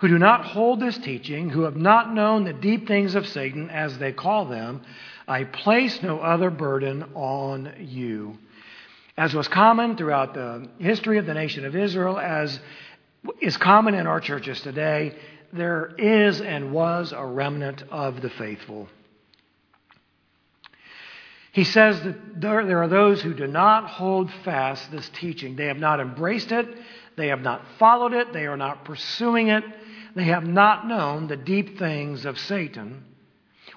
who 0.00 0.08
do 0.08 0.18
not 0.18 0.44
hold 0.44 0.78
this 0.78 0.98
teaching, 0.98 1.48
who 1.48 1.62
have 1.62 1.76
not 1.76 2.12
known 2.12 2.44
the 2.44 2.52
deep 2.52 2.86
things 2.86 3.14
of 3.14 3.26
Satan, 3.26 3.70
as 3.70 3.96
they 3.96 4.12
call 4.12 4.44
them, 4.44 4.82
I 5.26 5.44
place 5.44 6.02
no 6.02 6.20
other 6.20 6.50
burden 6.50 7.04
on 7.14 7.72
you. 7.78 8.36
As 9.16 9.34
was 9.34 9.46
common 9.48 9.96
throughout 9.96 10.34
the 10.34 10.68
history 10.78 11.18
of 11.18 11.26
the 11.26 11.34
nation 11.34 11.64
of 11.64 11.76
Israel, 11.76 12.18
as 12.18 12.58
is 13.40 13.56
common 13.56 13.94
in 13.94 14.06
our 14.06 14.20
churches 14.20 14.60
today, 14.60 15.14
there 15.52 15.94
is 15.98 16.40
and 16.40 16.72
was 16.72 17.12
a 17.12 17.24
remnant 17.24 17.84
of 17.90 18.22
the 18.22 18.30
faithful. 18.30 18.88
He 21.52 21.64
says 21.64 22.00
that 22.02 22.40
there, 22.40 22.64
there, 22.64 22.82
are 22.82 22.88
those 22.88 23.20
who 23.20 23.34
do 23.34 23.46
not 23.46 23.86
hold 23.86 24.30
fast 24.42 24.90
this 24.90 25.10
teaching. 25.10 25.54
They 25.54 25.66
have 25.66 25.76
not 25.76 26.00
embraced 26.00 26.50
it, 26.50 26.66
they 27.16 27.28
have 27.28 27.42
not 27.42 27.62
followed 27.78 28.14
it, 28.14 28.32
they 28.32 28.46
are 28.46 28.56
not 28.56 28.86
pursuing 28.86 29.48
it, 29.48 29.62
they 30.14 30.24
have 30.24 30.46
not 30.46 30.86
known 30.86 31.26
the 31.26 31.36
deep 31.36 31.78
things 31.78 32.24
of 32.24 32.38
Satan, 32.38 33.04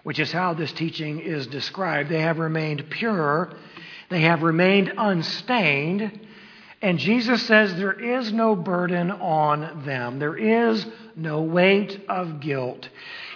which 0.03 0.19
is 0.19 0.31
how 0.31 0.53
this 0.53 0.71
teaching 0.71 1.19
is 1.19 1.47
described. 1.47 2.09
They 2.09 2.21
have 2.21 2.39
remained 2.39 2.89
pure 2.89 3.53
they 4.09 4.21
have 4.21 4.43
remained 4.43 4.93
unstained. 4.97 6.19
And 6.81 6.99
Jesus 6.99 7.41
says 7.43 7.75
there 7.75 7.99
is 7.99 8.31
no 8.31 8.55
burden 8.55 9.09
on 9.11 9.85
them. 9.85 10.19
There 10.19 10.37
is 10.37 10.85
no 11.15 11.41
weight 11.41 11.99
of 12.07 12.39
guilt. 12.39 12.89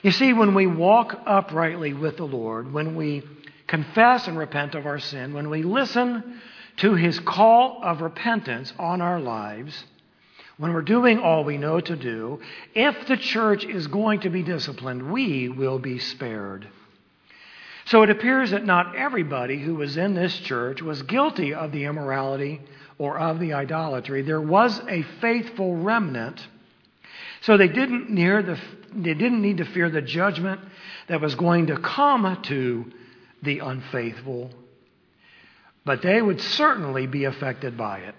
You 0.03 0.11
see, 0.11 0.33
when 0.33 0.53
we 0.53 0.67
walk 0.67 1.19
uprightly 1.25 1.93
with 1.93 2.17
the 2.17 2.25
Lord, 2.25 2.71
when 2.71 2.95
we 2.95 3.23
confess 3.67 4.27
and 4.27 4.37
repent 4.37 4.75
of 4.75 4.85
our 4.85 4.99
sin, 4.99 5.33
when 5.33 5.49
we 5.49 5.63
listen 5.63 6.41
to 6.77 6.95
his 6.95 7.19
call 7.19 7.79
of 7.83 8.01
repentance 8.01 8.73
on 8.77 9.01
our 9.01 9.19
lives, 9.19 9.83
when 10.57 10.73
we're 10.73 10.81
doing 10.81 11.19
all 11.19 11.43
we 11.43 11.57
know 11.57 11.79
to 11.79 11.95
do, 11.95 12.41
if 12.75 13.07
the 13.07 13.17
church 13.17 13.63
is 13.63 13.87
going 13.87 14.21
to 14.21 14.29
be 14.29 14.43
disciplined, 14.43 15.11
we 15.11 15.49
will 15.49 15.79
be 15.79 15.99
spared. 15.99 16.67
So 17.89 18.03
it 18.03 18.11
appears 18.11 18.51
that 18.51 18.65
not 18.65 18.95
everybody 18.95 19.59
who 19.59 19.73
was 19.73 19.97
in 19.97 20.13
this 20.13 20.37
church 20.41 20.79
was 20.79 21.01
guilty 21.01 21.55
of 21.55 21.71
the 21.71 21.85
immorality 21.85 22.61
or 22.99 23.17
of 23.17 23.39
the 23.39 23.53
idolatry. 23.53 24.21
There 24.21 24.39
was 24.39 24.79
a 24.87 25.01
faithful 25.21 25.75
remnant. 25.75 26.39
So 27.41 27.57
they 27.57 27.67
didn't, 27.67 28.13
the, 28.13 28.59
they 28.93 29.15
didn't 29.15 29.41
need 29.41 29.57
to 29.57 29.65
fear 29.65 29.89
the 29.89 30.03
judgment 30.03 30.61
that 31.07 31.19
was 31.19 31.33
going 31.33 31.67
to 31.67 31.79
come 31.79 32.39
to 32.43 32.91
the 33.41 33.57
unfaithful, 33.59 34.51
but 35.83 36.03
they 36.03 36.21
would 36.21 36.41
certainly 36.41 37.07
be 37.07 37.23
affected 37.23 37.75
by 37.75 37.99
it. 37.99 38.15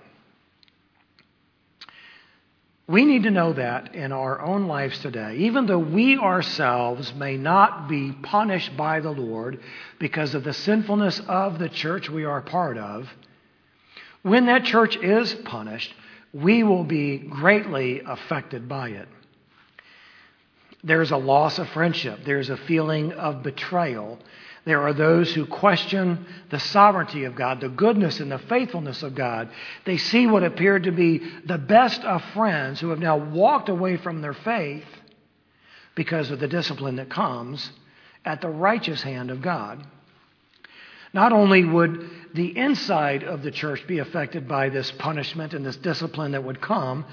We 2.90 3.05
need 3.05 3.22
to 3.22 3.31
know 3.31 3.53
that 3.53 3.94
in 3.94 4.11
our 4.11 4.40
own 4.40 4.66
lives 4.66 4.98
today. 4.98 5.37
Even 5.37 5.66
though 5.66 5.79
we 5.79 6.18
ourselves 6.18 7.14
may 7.14 7.37
not 7.37 7.88
be 7.88 8.11
punished 8.11 8.76
by 8.76 8.98
the 8.98 9.12
Lord 9.12 9.61
because 10.00 10.35
of 10.35 10.42
the 10.42 10.53
sinfulness 10.53 11.20
of 11.29 11.61
the 11.61 11.68
church 11.68 12.11
we 12.11 12.24
are 12.24 12.40
part 12.40 12.76
of, 12.76 13.09
when 14.22 14.46
that 14.46 14.64
church 14.64 14.96
is 14.96 15.33
punished, 15.33 15.94
we 16.33 16.64
will 16.64 16.83
be 16.83 17.18
greatly 17.18 18.03
affected 18.05 18.68
by 18.68 18.88
it. 18.88 19.09
There's 20.83 21.12
a 21.12 21.16
loss 21.16 21.61
of 21.61 21.68
friendship, 21.68 22.24
there's 22.24 22.50
a 22.50 22.57
feeling 22.57 23.12
of 23.12 23.44
betrayal, 23.44 24.18
there 24.70 24.83
are 24.83 24.92
those 24.92 25.35
who 25.35 25.46
question 25.46 26.24
the 26.50 26.61
sovereignty 26.61 27.24
of 27.24 27.35
God, 27.35 27.61
the 27.61 27.68
goodness 27.68 28.20
and 28.20 28.30
the 28.30 28.38
faithfulness 28.38 29.02
of 29.02 29.16
God. 29.16 29.50
They 29.85 29.96
see 29.96 30.28
what 30.28 30.44
appeared 30.44 30.85
to 30.85 30.92
be 30.92 31.18
the 31.44 31.59
best 31.59 32.04
of 32.04 32.22
friends 32.35 32.78
who 32.78 32.90
have 32.90 33.00
now 33.00 33.16
walked 33.16 33.68
away 33.68 33.96
from 33.96 34.20
their 34.20 34.33
faith 34.33 34.85
because 35.96 36.30
of 36.30 36.38
the 36.38 36.46
discipline 36.46 36.94
that 36.96 37.11
comes 37.11 37.72
at 38.24 38.40
the 38.40 38.48
righteous 38.48 39.02
hand 39.02 39.33
of 39.33 39.42
God. 39.42 39.85
Not 41.12 41.33
only 41.33 41.64
would 41.64 42.09
the 42.33 42.56
inside 42.56 43.24
of 43.24 43.42
the 43.42 43.50
church 43.50 43.85
be 43.88 43.98
affected 43.98 44.46
by 44.46 44.68
this 44.68 44.92
punishment 44.92 45.52
and 45.52 45.66
this 45.66 45.78
discipline 45.78 46.30
that 46.30 46.44
would 46.44 46.61
come, 46.61 47.06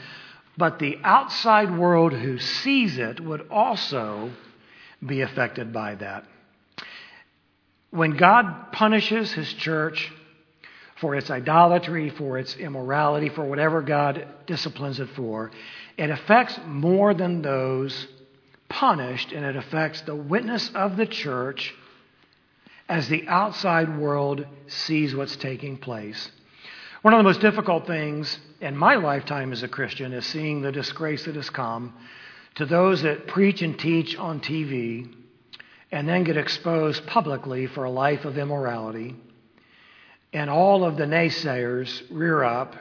but 0.58 0.78
the 0.78 1.00
outside 1.04 1.76
world 1.76 2.14
who 2.14 2.38
sees 2.38 3.00
it 3.00 3.20
would 3.20 3.48
also 3.50 4.30
be 5.04 5.22
affected 5.22 5.74
by 5.74 5.96
that. 5.96 6.24
When 7.92 8.18
God 8.18 8.72
punishes 8.72 9.32
his 9.32 9.52
church 9.54 10.12
for 10.98 11.16
its 11.16 11.30
idolatry, 11.30 12.10
for 12.10 12.38
its 12.38 12.56
immorality, 12.56 13.30
for 13.30 13.46
whatever 13.46 13.82
God 13.82 14.28
disciplines 14.46 15.00
it 15.00 15.10
for, 15.10 15.52
it 15.98 16.10
affects 16.10 16.60
more 16.66 17.14
than 17.14 17.42
those 17.42 18.08
punished, 18.70 19.32
and 19.32 19.46
it 19.46 19.56
affects 19.56 20.02
the 20.02 20.16
witness 20.16 20.70
of 20.76 20.98
the 20.98 21.06
church 21.06 21.74
as 22.90 23.08
the 23.08 23.28
outside 23.28 23.98
world 23.98 24.46
sees 24.68 25.16
what's 25.16 25.36
taking 25.36 25.78
place. 25.78 26.32
One 27.02 27.14
of 27.14 27.20
the 27.20 27.24
most 27.24 27.42
difficult 27.42 27.88
things 27.88 28.40
in 28.60 28.76
my 28.76 28.96
lifetime 28.96 29.52
as 29.52 29.64
a 29.64 29.68
Christian 29.68 30.14
is 30.14 30.26
seeing 30.26 30.62
the 30.62 30.72
disgrace 30.72 31.26
that 31.26 31.36
has 31.36 31.50
come 31.50 31.94
to 32.56 32.66
those 32.66 33.04
that 33.04 33.28
preach 33.28 33.62
and 33.62 33.78
teach 33.78 34.18
on 34.18 34.40
TV 34.40 35.14
and 35.92 36.08
then 36.08 36.24
get 36.24 36.38
exposed 36.38 37.06
publicly 37.08 37.68
for 37.68 37.86
a 37.86 37.92
life 37.92 38.26
of 38.26 38.38
immorality. 38.38 39.16
And 40.34 40.50
all 40.50 40.84
of 40.84 40.98
the 40.98 41.06
naysayers 41.06 42.04
rear 42.10 42.44
up 42.44 42.76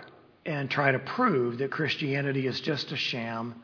and 0.44 0.70
try 0.70 0.92
to 0.92 0.98
prove 0.98 1.58
that 1.58 1.70
Christianity 1.70 2.46
is 2.46 2.60
just 2.60 2.92
a 2.92 2.96
sham 2.96 3.54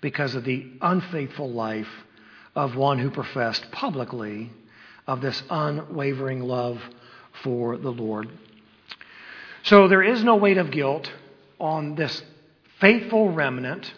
because 0.00 0.34
of 0.34 0.44
the 0.44 0.66
unfaithful 0.80 1.50
life 1.50 1.88
of 2.54 2.76
one 2.76 2.98
who 2.98 3.10
professed 3.10 3.70
publicly 3.70 4.50
of 5.06 5.20
this 5.20 5.42
unwavering 5.50 6.40
love 6.40 6.80
for 7.42 7.76
the 7.76 7.90
Lord. 7.90 8.28
So 9.62 9.88
there 9.88 10.02
is 10.02 10.24
no 10.24 10.36
weight 10.36 10.58
of 10.58 10.70
guilt 10.70 11.10
on 11.58 11.94
this 11.94 12.22
faithful 12.80 13.30
remnant, 13.30 13.92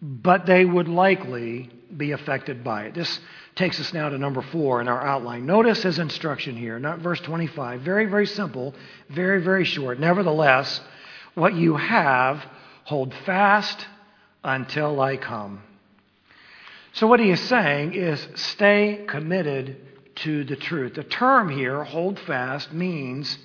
but 0.00 0.46
they 0.46 0.64
would 0.64 0.88
likely 0.88 1.70
be 1.94 2.12
affected 2.12 2.64
by 2.64 2.84
it. 2.84 2.94
This 2.94 3.20
takes 3.60 3.78
us 3.78 3.92
now 3.92 4.08
to 4.08 4.16
number 4.16 4.40
four 4.40 4.80
in 4.80 4.88
our 4.88 5.06
outline. 5.06 5.44
Notice 5.44 5.82
his 5.82 5.98
instruction 5.98 6.56
here, 6.56 6.78
not 6.78 7.00
verse 7.00 7.20
25. 7.20 7.82
Very, 7.82 8.06
very 8.06 8.24
simple, 8.24 8.74
very, 9.10 9.42
very 9.42 9.66
short. 9.66 10.00
Nevertheless, 10.00 10.80
what 11.34 11.52
you 11.52 11.76
have, 11.76 12.42
hold 12.84 13.12
fast 13.26 13.86
until 14.42 14.98
I 14.98 15.18
come. 15.18 15.62
So, 16.94 17.06
what 17.06 17.20
he 17.20 17.30
is 17.30 17.40
saying 17.40 17.92
is 17.92 18.26
stay 18.34 19.04
committed 19.06 19.76
to 20.16 20.42
the 20.44 20.56
truth. 20.56 20.94
The 20.94 21.04
term 21.04 21.50
here, 21.50 21.84
hold 21.84 22.18
fast, 22.18 22.72
means 22.72 23.36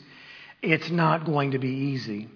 it's 0.61 0.89
not 0.89 1.25
going 1.25 1.51
to 1.51 1.59
be 1.59 1.67
easy. 1.67 2.29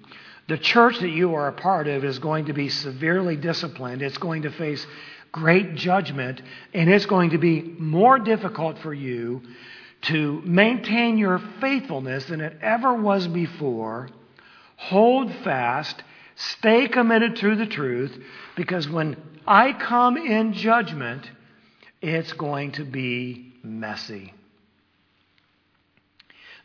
The 0.50 0.58
church 0.58 1.00
that 1.00 1.12
you 1.12 1.36
are 1.36 1.48
a 1.48 1.54
part 1.54 1.88
of 1.88 2.04
is 2.04 2.20
going 2.20 2.46
to 2.46 2.54
be 2.54 2.68
severely 2.68 3.38
disciplined. 3.38 4.02
It's 4.02 4.18
going 4.18 4.42
to 4.42 4.52
face 4.52 4.86
great 5.32 5.76
judgment, 5.76 6.42
and 6.74 6.90
it's 6.90 7.06
going 7.06 7.32
to 7.32 7.38
be 7.38 7.62
more 7.62 8.20
difficult 8.20 8.80
for 8.80 8.94
you 8.94 9.42
to 10.02 10.42
maintain 10.46 11.18
your 11.18 11.40
faithfulness 11.60 12.26
than 12.26 12.42
it 12.42 12.58
ever 12.62 12.94
was 12.94 13.28
before. 13.28 14.10
Hold 14.78 15.34
fast, 15.44 16.02
stay 16.36 16.88
committed 16.88 17.36
to 17.38 17.56
the 17.56 17.66
truth, 17.66 18.18
because 18.56 18.88
when 18.88 19.18
I 19.46 19.74
come 19.74 20.18
in 20.18 20.54
judgment, 20.54 21.30
it's 22.02 22.34
going 22.34 22.72
to 22.74 22.86
be 22.86 23.54
messy. 23.62 24.34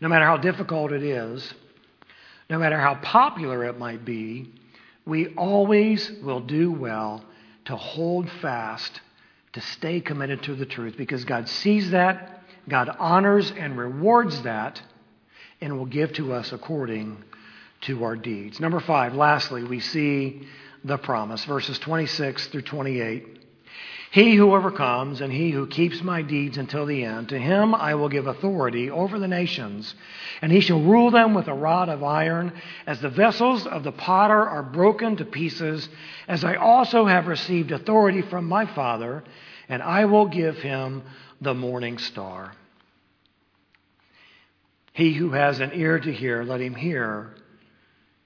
No 0.01 0.09
matter 0.09 0.25
how 0.25 0.37
difficult 0.37 0.93
it 0.93 1.03
is, 1.03 1.53
no 2.49 2.59
matter 2.59 2.79
how 2.79 2.95
popular 2.97 3.65
it 3.65 3.79
might 3.79 4.05
be, 4.05 4.53
we 5.07 5.35
always 5.35 6.11
will 6.23 6.41
do 6.41 6.71
well 6.71 7.25
to 7.67 7.77
hold 7.77 8.31
fast, 8.43 9.01
to 9.53 9.61
stay 9.61 10.01
committed 10.01 10.43
to 10.45 10.55
the 10.55 10.67
truth, 10.67 10.97
because 10.97 11.25
God 11.25 11.49
sees 11.49 11.91
that, 11.91 12.43
God 12.69 12.95
honors 12.99 13.51
and 13.51 13.77
rewards 13.77 14.43
that, 14.43 14.81
and 15.61 15.79
will 15.79 15.87
give 15.87 16.13
to 16.15 16.33
us 16.33 16.53
according 16.53 17.23
to 17.83 18.05
our 18.05 18.17
deeds. 18.17 18.61
Number 18.61 18.81
five, 18.81 19.15
lastly, 19.15 19.65
we 19.65 19.81
see 19.81 20.47
the 20.83 20.99
promise, 20.99 21.45
verses 21.45 21.79
26 21.79 22.49
through 22.49 22.63
28. 22.63 23.44
He 24.15 24.37
who 24.37 24.55
overcomes 24.55 25.21
and 25.21 25.33
he 25.33 25.51
who 25.51 25.67
keeps 25.67 26.01
my 26.01 26.23
deeds 26.23 26.57
until 26.57 26.87
the 26.87 27.03
end, 27.03 27.31
to 27.31 27.39
him 27.39 27.75
I 27.75 27.97
will 27.97 28.09
give 28.09 28.29
authority 28.29 28.89
over 28.89 29.19
the 29.19 29.27
nations, 29.27 29.93
and 30.41 30.53
he 30.53 30.61
shall 30.61 30.81
rule 30.81 31.11
them 31.11 31.35
with 31.35 31.49
a 31.49 31.53
rod 31.53 31.89
of 31.89 32.05
iron, 32.05 32.53
as 32.87 33.01
the 33.01 33.09
vessels 33.09 33.67
of 33.67 33.83
the 33.83 33.91
potter 33.91 34.49
are 34.49 34.63
broken 34.63 35.17
to 35.17 35.25
pieces, 35.25 35.89
as 36.29 36.45
I 36.45 36.55
also 36.55 37.07
have 37.07 37.27
received 37.27 37.73
authority 37.73 38.23
from 38.23 38.45
my 38.47 38.67
Father, 38.67 39.25
and 39.69 39.83
I 39.83 40.05
will 40.05 40.27
give 40.27 40.59
him 40.59 41.03
the 41.41 41.55
morning 41.55 41.99
star. 41.99 42.53
He 44.93 45.13
who 45.15 45.31
has 45.31 45.59
an 45.59 45.73
ear 45.75 45.99
to 45.99 46.13
hear, 46.13 46.45
let 46.45 46.61
him 46.61 46.77
hear 46.77 47.35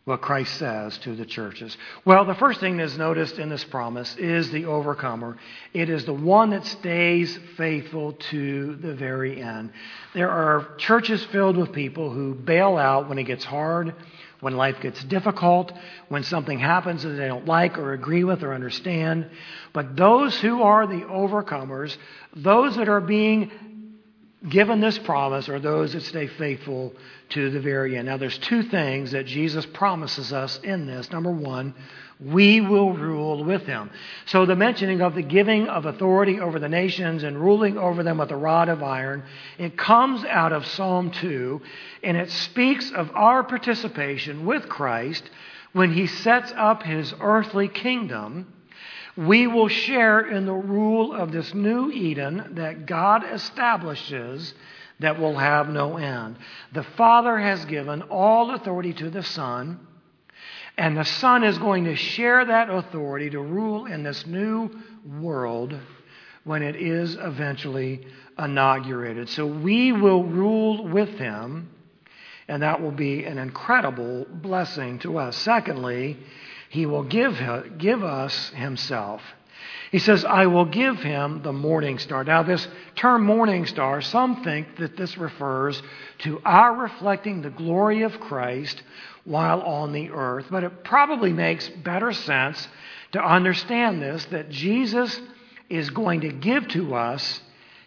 what 0.08 0.22
Christ 0.22 0.56
says 0.56 0.96
to 0.98 1.14
the 1.14 1.26
churches? 1.26 1.76
Well, 2.06 2.24
the 2.24 2.34
first 2.34 2.60
thing 2.60 2.78
that's 2.78 2.96
noticed 2.96 3.38
in 3.38 3.50
this 3.50 3.62
promise 3.64 4.16
is 4.16 4.50
the 4.50 4.64
overcomer. 4.64 5.36
It 5.74 5.90
is 5.90 6.06
the 6.06 6.14
one 6.14 6.50
that 6.50 6.64
stays 6.64 7.38
faithful 7.58 8.14
to 8.30 8.76
the 8.76 8.94
very 8.94 9.42
end. 9.42 9.70
There 10.14 10.30
are 10.30 10.76
churches 10.78 11.22
filled 11.26 11.58
with 11.58 11.72
people 11.72 12.10
who 12.10 12.34
bail 12.34 12.78
out 12.78 13.10
when 13.10 13.18
it 13.18 13.24
gets 13.24 13.44
hard, 13.44 13.94
when 14.40 14.56
life 14.56 14.80
gets 14.80 15.04
difficult, 15.04 15.72
when 16.08 16.22
something 16.22 16.58
happens 16.58 17.02
that 17.02 17.10
they 17.10 17.28
don't 17.28 17.44
like 17.44 17.76
or 17.76 17.92
agree 17.92 18.24
with 18.24 18.42
or 18.42 18.54
understand. 18.54 19.28
But 19.74 19.94
those 19.94 20.40
who 20.40 20.62
are 20.62 20.86
the 20.86 21.02
overcomers, 21.02 21.94
those 22.34 22.76
that 22.76 22.88
are 22.88 23.02
being 23.02 23.50
given 24.48 24.80
this 24.80 24.98
promise 24.98 25.50
are 25.50 25.58
those 25.60 25.92
that 25.92 26.02
stay 26.04 26.28
faithful 26.28 26.94
to 27.30 27.50
the 27.50 27.60
very 27.60 27.96
end. 27.96 28.06
Now, 28.06 28.16
there's 28.16 28.38
two 28.38 28.62
things 28.62 29.12
that 29.12 29.26
Jesus 29.26 29.66
promises 29.66 30.32
us 30.32 30.58
in 30.62 30.86
this. 30.86 31.10
Number 31.10 31.30
one, 31.30 31.74
we 32.20 32.60
will 32.60 32.92
rule 32.92 33.44
with 33.44 33.62
him. 33.62 33.90
So, 34.26 34.46
the 34.46 34.56
mentioning 34.56 35.00
of 35.00 35.14
the 35.14 35.22
giving 35.22 35.68
of 35.68 35.86
authority 35.86 36.40
over 36.40 36.58
the 36.58 36.68
nations 36.68 37.22
and 37.22 37.38
ruling 37.38 37.78
over 37.78 38.02
them 38.02 38.18
with 38.18 38.30
a 38.30 38.36
rod 38.36 38.68
of 38.68 38.82
iron, 38.82 39.24
it 39.58 39.76
comes 39.76 40.24
out 40.24 40.52
of 40.52 40.66
Psalm 40.66 41.10
2, 41.10 41.60
and 42.02 42.16
it 42.16 42.30
speaks 42.30 42.90
of 42.90 43.10
our 43.14 43.44
participation 43.44 44.46
with 44.46 44.68
Christ 44.68 45.28
when 45.72 45.92
he 45.92 46.06
sets 46.06 46.52
up 46.56 46.82
his 46.82 47.14
earthly 47.20 47.68
kingdom 47.68 48.52
we 49.18 49.48
will 49.48 49.66
share 49.66 50.20
in 50.20 50.46
the 50.46 50.52
rule 50.52 51.12
of 51.12 51.32
this 51.32 51.52
new 51.52 51.90
Eden 51.90 52.52
that 52.54 52.86
God 52.86 53.24
establishes 53.28 54.54
that 55.00 55.18
will 55.18 55.36
have 55.36 55.68
no 55.68 55.96
end. 55.96 56.36
The 56.72 56.82
Father 56.82 57.38
has 57.38 57.64
given 57.64 58.02
all 58.02 58.54
authority 58.54 58.92
to 58.94 59.10
the 59.10 59.22
Son, 59.22 59.86
and 60.76 60.96
the 60.96 61.04
Son 61.04 61.44
is 61.44 61.58
going 61.58 61.84
to 61.84 61.96
share 61.96 62.44
that 62.44 62.70
authority 62.70 63.30
to 63.30 63.40
rule 63.40 63.86
in 63.86 64.02
this 64.02 64.26
new 64.26 64.70
world 65.20 65.78
when 66.44 66.62
it 66.62 66.76
is 66.76 67.16
eventually 67.20 68.06
inaugurated. 68.38 69.28
So 69.28 69.46
we 69.46 69.92
will 69.92 70.24
rule 70.24 70.86
with 70.86 71.10
Him, 71.10 71.70
and 72.46 72.62
that 72.62 72.80
will 72.80 72.92
be 72.92 73.24
an 73.24 73.38
incredible 73.38 74.26
blessing 74.30 74.98
to 75.00 75.18
us. 75.18 75.36
Secondly, 75.36 76.16
he 76.68 76.86
will 76.86 77.02
give, 77.02 77.40
give 77.78 78.04
us 78.04 78.50
himself. 78.50 79.22
He 79.90 79.98
says, 79.98 80.24
I 80.24 80.46
will 80.46 80.66
give 80.66 80.98
him 80.98 81.42
the 81.42 81.52
morning 81.52 81.98
star. 81.98 82.22
Now, 82.24 82.42
this 82.42 82.68
term 82.94 83.24
morning 83.24 83.64
star, 83.66 84.02
some 84.02 84.44
think 84.44 84.76
that 84.76 84.96
this 84.96 85.16
refers 85.16 85.82
to 86.18 86.40
our 86.44 86.74
reflecting 86.74 87.40
the 87.40 87.50
glory 87.50 88.02
of 88.02 88.20
Christ 88.20 88.82
while 89.24 89.60
on 89.62 89.92
the 89.92 90.10
earth. 90.10 90.46
But 90.50 90.64
it 90.64 90.84
probably 90.84 91.32
makes 91.32 91.68
better 91.68 92.12
sense 92.12 92.68
to 93.12 93.24
understand 93.24 94.02
this 94.02 94.24
that 94.26 94.50
Jesus 94.50 95.20
is 95.70 95.90
going 95.90 96.20
to 96.20 96.30
give 96.30 96.68
to 96.68 96.94
us 96.94 97.40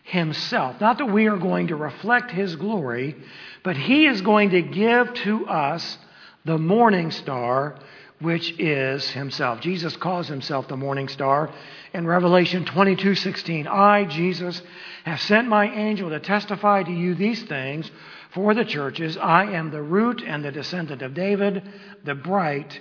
himself. 0.04 0.82
Not 0.82 0.98
that 0.98 1.06
we 1.06 1.28
are 1.28 1.38
going 1.38 1.68
to 1.68 1.76
reflect 1.76 2.32
his 2.32 2.56
glory, 2.56 3.16
but 3.64 3.78
he 3.78 4.08
is 4.08 4.22
going 4.22 4.52
to 4.52 4.62
give 4.62 5.14
to 5.14 5.48
us 5.48 5.98
the 6.46 6.58
morning 6.58 7.12
star 7.12 7.76
which 8.22 8.58
is 8.60 9.10
himself. 9.10 9.60
Jesus 9.62 9.98
calls 9.98 10.28
himself 10.28 10.68
the 10.68 10.78
morning 10.78 11.08
star 11.08 11.50
in 11.94 12.06
Revelation 12.06 12.66
22:16. 12.66 13.68
I, 13.68 14.06
Jesus, 14.06 14.62
have 15.04 15.20
sent 15.22 15.48
my 15.48 15.70
angel 15.72 16.10
to 16.10 16.20
testify 16.20 16.84
to 16.84 16.92
you 16.92 17.16
these 17.16 17.44
things 17.44 17.90
for 18.32 18.54
the 18.54 18.66
churches. 18.66 19.18
I 19.18 19.46
am 19.46 19.72
the 19.72 19.82
root 19.82 20.24
and 20.26 20.46
the 20.46 20.52
descendant 20.52 21.02
of 21.02 21.14
David, 21.14 21.64
the 22.04 22.16
bright 22.16 22.80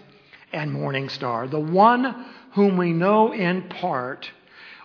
and 0.52 0.72
morning 0.72 1.08
star, 1.08 1.48
the 1.48 1.58
one 1.58 2.26
whom 2.52 2.76
we 2.76 2.92
know 2.92 3.32
in 3.32 3.62
part. 3.68 4.30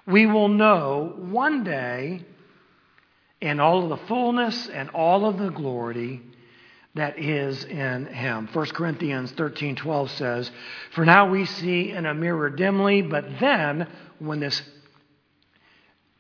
We 0.08 0.26
will 0.26 0.49
know 0.49 1.14
one 1.18 1.64
day 1.64 2.24
in 3.41 3.60
all 3.60 3.84
of 3.84 3.89
the 3.89 4.06
fullness 4.08 4.70
and 4.70 4.89
all 4.91 5.26
of 5.26 5.38
the 5.38 5.49
glory 5.49 6.22
that 6.95 7.19
is 7.19 7.63
in 7.65 8.05
him. 8.07 8.47
1 8.51 8.65
Corinthians 8.73 9.31
13:12 9.33 10.09
says, 10.11 10.51
"For 10.91 11.05
now 11.05 11.29
we 11.29 11.45
see 11.45 11.91
in 11.91 12.05
a 12.05 12.13
mirror 12.13 12.49
dimly, 12.49 13.01
but 13.01 13.39
then 13.39 13.87
when 14.19 14.39
this 14.39 14.63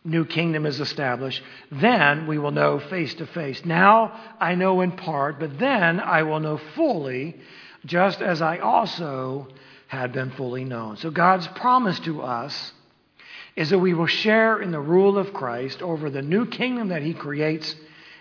new 0.03 0.25
kingdom 0.25 0.65
is 0.65 0.79
established, 0.79 1.41
then 1.71 2.27
we 2.27 2.37
will 2.37 2.51
know 2.51 2.77
face 2.77 3.15
to 3.15 3.25
face. 3.25 3.65
Now 3.65 4.11
I 4.39 4.55
know 4.55 4.81
in 4.81 4.91
part, 4.91 5.39
but 5.39 5.57
then 5.57 5.99
I 5.99 6.23
will 6.23 6.39
know 6.39 6.57
fully, 6.57 7.37
just 7.85 8.21
as 8.21 8.41
I 8.41 8.59
also 8.59 9.47
had 9.87 10.11
been 10.11 10.31
fully 10.31 10.65
known." 10.65 10.97
So 10.97 11.09
God's 11.09 11.47
promise 11.47 11.99
to 12.01 12.21
us 12.21 12.73
is 13.55 13.69
that 13.69 13.79
we 13.79 13.93
will 13.93 14.07
share 14.07 14.59
in 14.59 14.71
the 14.71 14.81
rule 14.81 15.17
of 15.17 15.33
Christ 15.33 15.81
over 15.81 16.09
the 16.09 16.21
new 16.21 16.45
kingdom 16.45 16.89
that 16.89 17.01
he 17.01 17.13
creates 17.13 17.75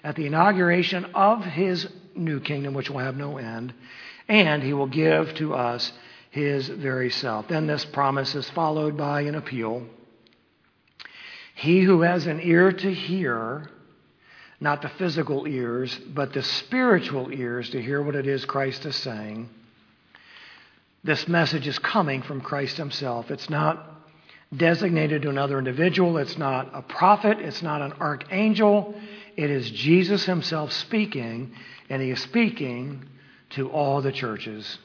at 0.05 0.15
the 0.15 0.27
inauguration 0.27 1.07
of 1.15 1.45
his 1.45 1.89
new 2.17 2.41
kingdom 2.41 2.75
which 2.75 2.91
will 2.91 3.01
have 3.01 3.17
no 3.17 3.39
end, 3.39 3.75
and 4.29 4.63
he 4.63 4.73
will 4.73 4.87
give 4.87 5.35
to 5.35 5.55
us 5.55 5.93
his 6.31 6.69
very 6.69 7.11
self. 7.11 7.49
Then 7.49 7.67
this 7.67 7.85
promise 7.85 8.35
is 8.35 8.49
followed 8.51 8.97
by 8.97 9.23
an 9.23 9.35
appeal. 9.35 9.87
He 11.55 11.83
who 11.83 12.03
has 12.03 12.27
an 12.27 12.41
ear 12.41 12.73
to 12.73 12.93
hear, 12.93 13.71
not 14.61 14.83
the 14.83 14.89
physical 14.89 15.47
ears, 15.47 15.97
but 16.13 16.33
the 16.33 16.43
spiritual 16.43 17.33
ears 17.33 17.71
to 17.71 17.81
hear 17.81 18.03
what 18.03 18.17
it 18.17 18.27
is 18.27 18.45
Christ 18.45 18.85
is 18.87 18.97
saying. 18.97 19.49
This 21.05 21.29
message 21.29 21.69
is 21.69 21.79
coming 21.79 22.23
from 22.23 22.41
Christ 22.41 22.79
himself. 22.79 23.31
It's 23.31 23.51
not 23.51 23.91
designated 24.57 25.23
to 25.23 25.31
another 25.31 25.59
individual. 25.59 26.17
It's 26.17 26.39
not 26.39 26.71
a 26.73 26.83
prophet. 26.83 27.39
It's 27.41 27.63
not 27.63 27.83
an 27.83 27.93
archangel. 28.01 28.95
It 29.37 29.51
is 29.51 29.71
Jesus 29.71 30.25
himself 30.25 30.73
speaking, 30.73 31.55
and 31.89 32.03
he 32.03 32.11
is 32.11 32.21
speaking 32.21 33.05
to 33.51 33.71
all 33.71 34.03
the 34.03 34.13
churches. 34.13 34.79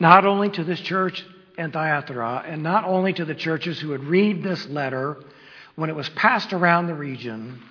Not 0.00 0.26
only 0.26 0.50
to 0.50 0.64
this 0.64 0.80
church 0.80 1.24
in 1.56 1.70
Thyatira, 1.72 2.44
and 2.46 2.62
not 2.62 2.84
only 2.84 3.12
to 3.12 3.24
the 3.24 3.34
churches 3.34 3.80
who 3.80 3.88
would 3.88 4.04
read 4.04 4.42
this 4.42 4.66
letter 4.66 5.16
when 5.76 5.90
it 5.90 5.96
was 5.96 6.08
passed 6.10 6.52
around 6.52 6.86
the 6.86 6.94
region, 6.94 7.62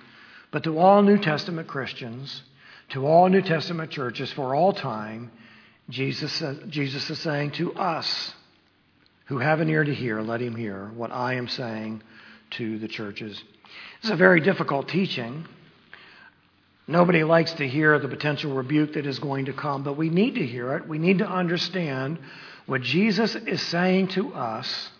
but 0.50 0.64
to 0.64 0.78
all 0.78 1.02
New 1.02 1.18
Testament 1.18 1.68
Christians, 1.68 2.42
to 2.90 3.06
all 3.06 3.28
New 3.28 3.42
Testament 3.42 3.90
churches 3.90 4.32
for 4.32 4.54
all 4.54 4.72
time. 4.72 5.30
Jesus, 5.90 6.42
Jesus 6.68 7.08
is 7.10 7.18
saying 7.18 7.52
to 7.52 7.74
us, 7.74 8.34
who 9.26 9.38
have 9.38 9.60
an 9.60 9.68
ear 9.68 9.84
to 9.84 9.94
hear, 9.94 10.22
let 10.22 10.40
him 10.40 10.56
hear 10.56 10.90
what 10.96 11.12
I 11.12 11.34
am 11.34 11.48
saying 11.48 12.02
to 12.52 12.78
the 12.78 12.88
churches. 12.88 13.42
It's 14.00 14.10
a 14.10 14.16
very 14.16 14.40
difficult 14.40 14.88
teaching. 14.88 15.46
Nobody 16.90 17.22
likes 17.22 17.52
to 17.54 17.68
hear 17.68 17.98
the 17.98 18.08
potential 18.08 18.54
rebuke 18.54 18.94
that 18.94 19.04
is 19.04 19.18
going 19.18 19.44
to 19.44 19.52
come, 19.52 19.82
but 19.82 19.98
we 19.98 20.08
need 20.08 20.36
to 20.36 20.46
hear 20.46 20.74
it. 20.74 20.88
We 20.88 20.98
need 20.98 21.18
to 21.18 21.28
understand 21.28 22.18
what 22.64 22.80
Jesus 22.80 23.34
is 23.34 23.60
saying 23.60 24.08
to 24.08 24.32
us. 24.32 24.90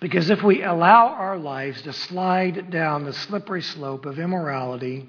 Because 0.00 0.28
if 0.28 0.42
we 0.42 0.64
allow 0.64 1.06
our 1.06 1.38
lives 1.38 1.82
to 1.82 1.92
slide 1.92 2.70
down 2.70 3.04
the 3.04 3.12
slippery 3.12 3.62
slope 3.62 4.06
of 4.06 4.18
immorality 4.18 5.08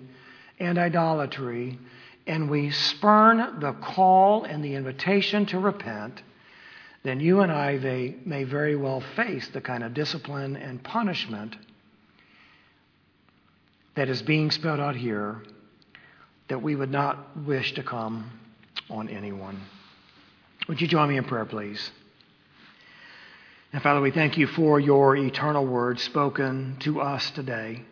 and 0.60 0.78
idolatry, 0.78 1.80
and 2.28 2.52
we 2.52 2.70
spurn 2.70 3.60
the 3.60 3.74
call 3.74 4.44
and 4.44 4.64
the 4.64 4.76
invitation 4.76 5.48
to 5.48 5.58
repent, 5.58 6.22
then 7.02 7.20
you 7.20 7.40
and 7.40 7.52
I 7.52 7.78
may, 7.78 8.16
may 8.26 8.44
very 8.44 8.76
well 8.76 9.02
face 9.16 9.48
the 9.48 9.62
kind 9.62 9.84
of 9.84 9.96
discipline 9.96 10.56
and 10.56 10.84
punishment 10.84 11.56
that 13.96 14.08
is 14.08 14.22
being 14.22 14.52
spelled 14.52 14.80
out 14.80 14.96
here 14.96 15.42
that 16.50 16.62
we 16.62 16.76
would 16.76 16.92
not 16.92 17.38
wish 17.46 17.74
to 17.76 17.84
come 17.84 18.30
on 18.90 19.08
anyone. 19.08 19.62
Would 20.68 20.82
you 20.82 20.88
join 20.88 21.10
me 21.10 21.18
in 21.18 21.24
prayer, 21.24 21.46
please? 21.46 21.92
And 23.72 23.82
Father, 23.84 24.02
we 24.02 24.12
thank 24.12 24.38
you 24.38 24.48
for 24.48 24.80
your 24.80 25.16
eternal 25.16 25.66
word 25.66 26.00
spoken 26.00 26.78
to 26.82 27.02
us 27.02 27.30
today. 27.32 27.84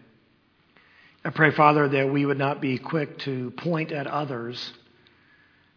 I 1.23 1.29
pray, 1.29 1.51
Father, 1.51 1.87
that 1.87 2.11
we 2.11 2.25
would 2.25 2.39
not 2.39 2.61
be 2.61 2.79
quick 2.79 3.19
to 3.19 3.51
point 3.51 3.91
at 3.91 4.07
others 4.07 4.73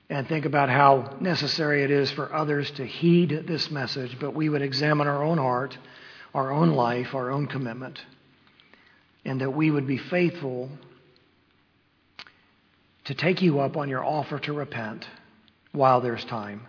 and 0.08 0.26
think 0.26 0.44
about 0.44 0.70
how 0.70 1.16
necessary 1.20 1.84
it 1.84 1.90
is 1.90 2.10
for 2.12 2.34
others 2.34 2.70
to 2.72 2.86
heed 2.86 3.44
this 3.46 3.70
message, 3.70 4.18
but 4.18 4.34
we 4.34 4.48
would 4.48 4.62
examine 4.62 5.06
our 5.06 5.22
own 5.22 5.38
heart, 5.38 5.76
our 6.34 6.50
own 6.50 6.70
life, 6.70 7.14
our 7.14 7.30
own 7.30 7.46
commitment, 7.46 8.00
and 9.24 9.40
that 9.40 9.50
we 9.50 9.70
would 9.70 9.86
be 9.86 9.98
faithful 9.98 10.70
to 13.10 13.14
take 13.16 13.42
you 13.42 13.58
up 13.58 13.76
on 13.76 13.88
your 13.88 14.04
offer 14.04 14.38
to 14.38 14.52
repent 14.52 15.04
while 15.72 16.00
there's 16.00 16.24
time. 16.26 16.64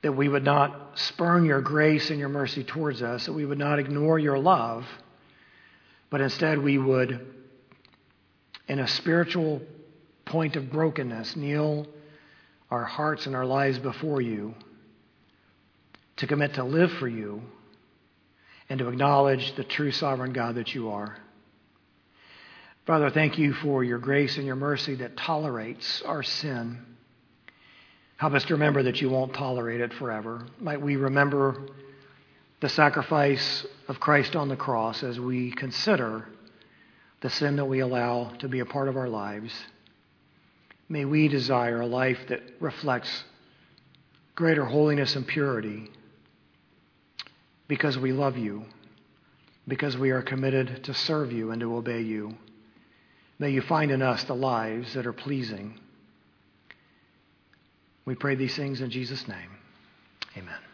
That 0.00 0.12
we 0.12 0.30
would 0.30 0.44
not 0.44 0.98
spurn 0.98 1.44
your 1.44 1.60
grace 1.60 2.08
and 2.08 2.18
your 2.18 2.30
mercy 2.30 2.64
towards 2.64 3.02
us, 3.02 3.26
that 3.26 3.34
we 3.34 3.44
would 3.44 3.58
not 3.58 3.78
ignore 3.78 4.18
your 4.18 4.38
love, 4.38 4.86
but 6.08 6.22
instead 6.22 6.58
we 6.58 6.78
would, 6.78 7.20
in 8.66 8.78
a 8.78 8.88
spiritual 8.88 9.60
point 10.24 10.56
of 10.56 10.72
brokenness, 10.72 11.36
kneel 11.36 11.86
our 12.70 12.84
hearts 12.84 13.26
and 13.26 13.36
our 13.36 13.44
lives 13.44 13.78
before 13.78 14.22
you, 14.22 14.54
to 16.16 16.26
commit 16.26 16.54
to 16.54 16.64
live 16.64 16.92
for 16.92 17.08
you, 17.08 17.42
and 18.70 18.78
to 18.78 18.88
acknowledge 18.88 19.54
the 19.54 19.64
true 19.64 19.92
sovereign 19.92 20.32
God 20.32 20.54
that 20.54 20.74
you 20.74 20.88
are. 20.88 21.18
Father, 22.88 23.10
thank 23.10 23.36
you 23.36 23.52
for 23.52 23.84
your 23.84 23.98
grace 23.98 24.38
and 24.38 24.46
your 24.46 24.56
mercy 24.56 24.94
that 24.94 25.14
tolerates 25.14 26.00
our 26.06 26.22
sin. 26.22 26.78
Help 28.16 28.32
us 28.32 28.46
to 28.46 28.54
remember 28.54 28.84
that 28.84 29.02
you 29.02 29.10
won't 29.10 29.34
tolerate 29.34 29.82
it 29.82 29.92
forever. 29.92 30.46
Might 30.58 30.80
we 30.80 30.96
remember 30.96 31.68
the 32.62 32.70
sacrifice 32.70 33.66
of 33.88 34.00
Christ 34.00 34.34
on 34.34 34.48
the 34.48 34.56
cross 34.56 35.02
as 35.02 35.20
we 35.20 35.50
consider 35.50 36.30
the 37.20 37.28
sin 37.28 37.56
that 37.56 37.66
we 37.66 37.80
allow 37.80 38.30
to 38.38 38.48
be 38.48 38.60
a 38.60 38.64
part 38.64 38.88
of 38.88 38.96
our 38.96 39.10
lives. 39.10 39.52
May 40.88 41.04
we 41.04 41.28
desire 41.28 41.82
a 41.82 41.86
life 41.86 42.20
that 42.28 42.40
reflects 42.58 43.24
greater 44.34 44.64
holiness 44.64 45.14
and 45.14 45.26
purity 45.26 45.90
because 47.68 47.98
we 47.98 48.12
love 48.12 48.38
you, 48.38 48.64
because 49.68 49.98
we 49.98 50.08
are 50.08 50.22
committed 50.22 50.84
to 50.84 50.94
serve 50.94 51.32
you 51.32 51.50
and 51.50 51.60
to 51.60 51.76
obey 51.76 52.00
you. 52.00 52.34
May 53.38 53.50
you 53.50 53.62
find 53.62 53.90
in 53.90 54.02
us 54.02 54.24
the 54.24 54.34
lives 54.34 54.94
that 54.94 55.06
are 55.06 55.12
pleasing. 55.12 55.78
We 58.04 58.14
pray 58.14 58.34
these 58.34 58.56
things 58.56 58.80
in 58.80 58.90
Jesus' 58.90 59.28
name. 59.28 59.50
Amen. 60.36 60.67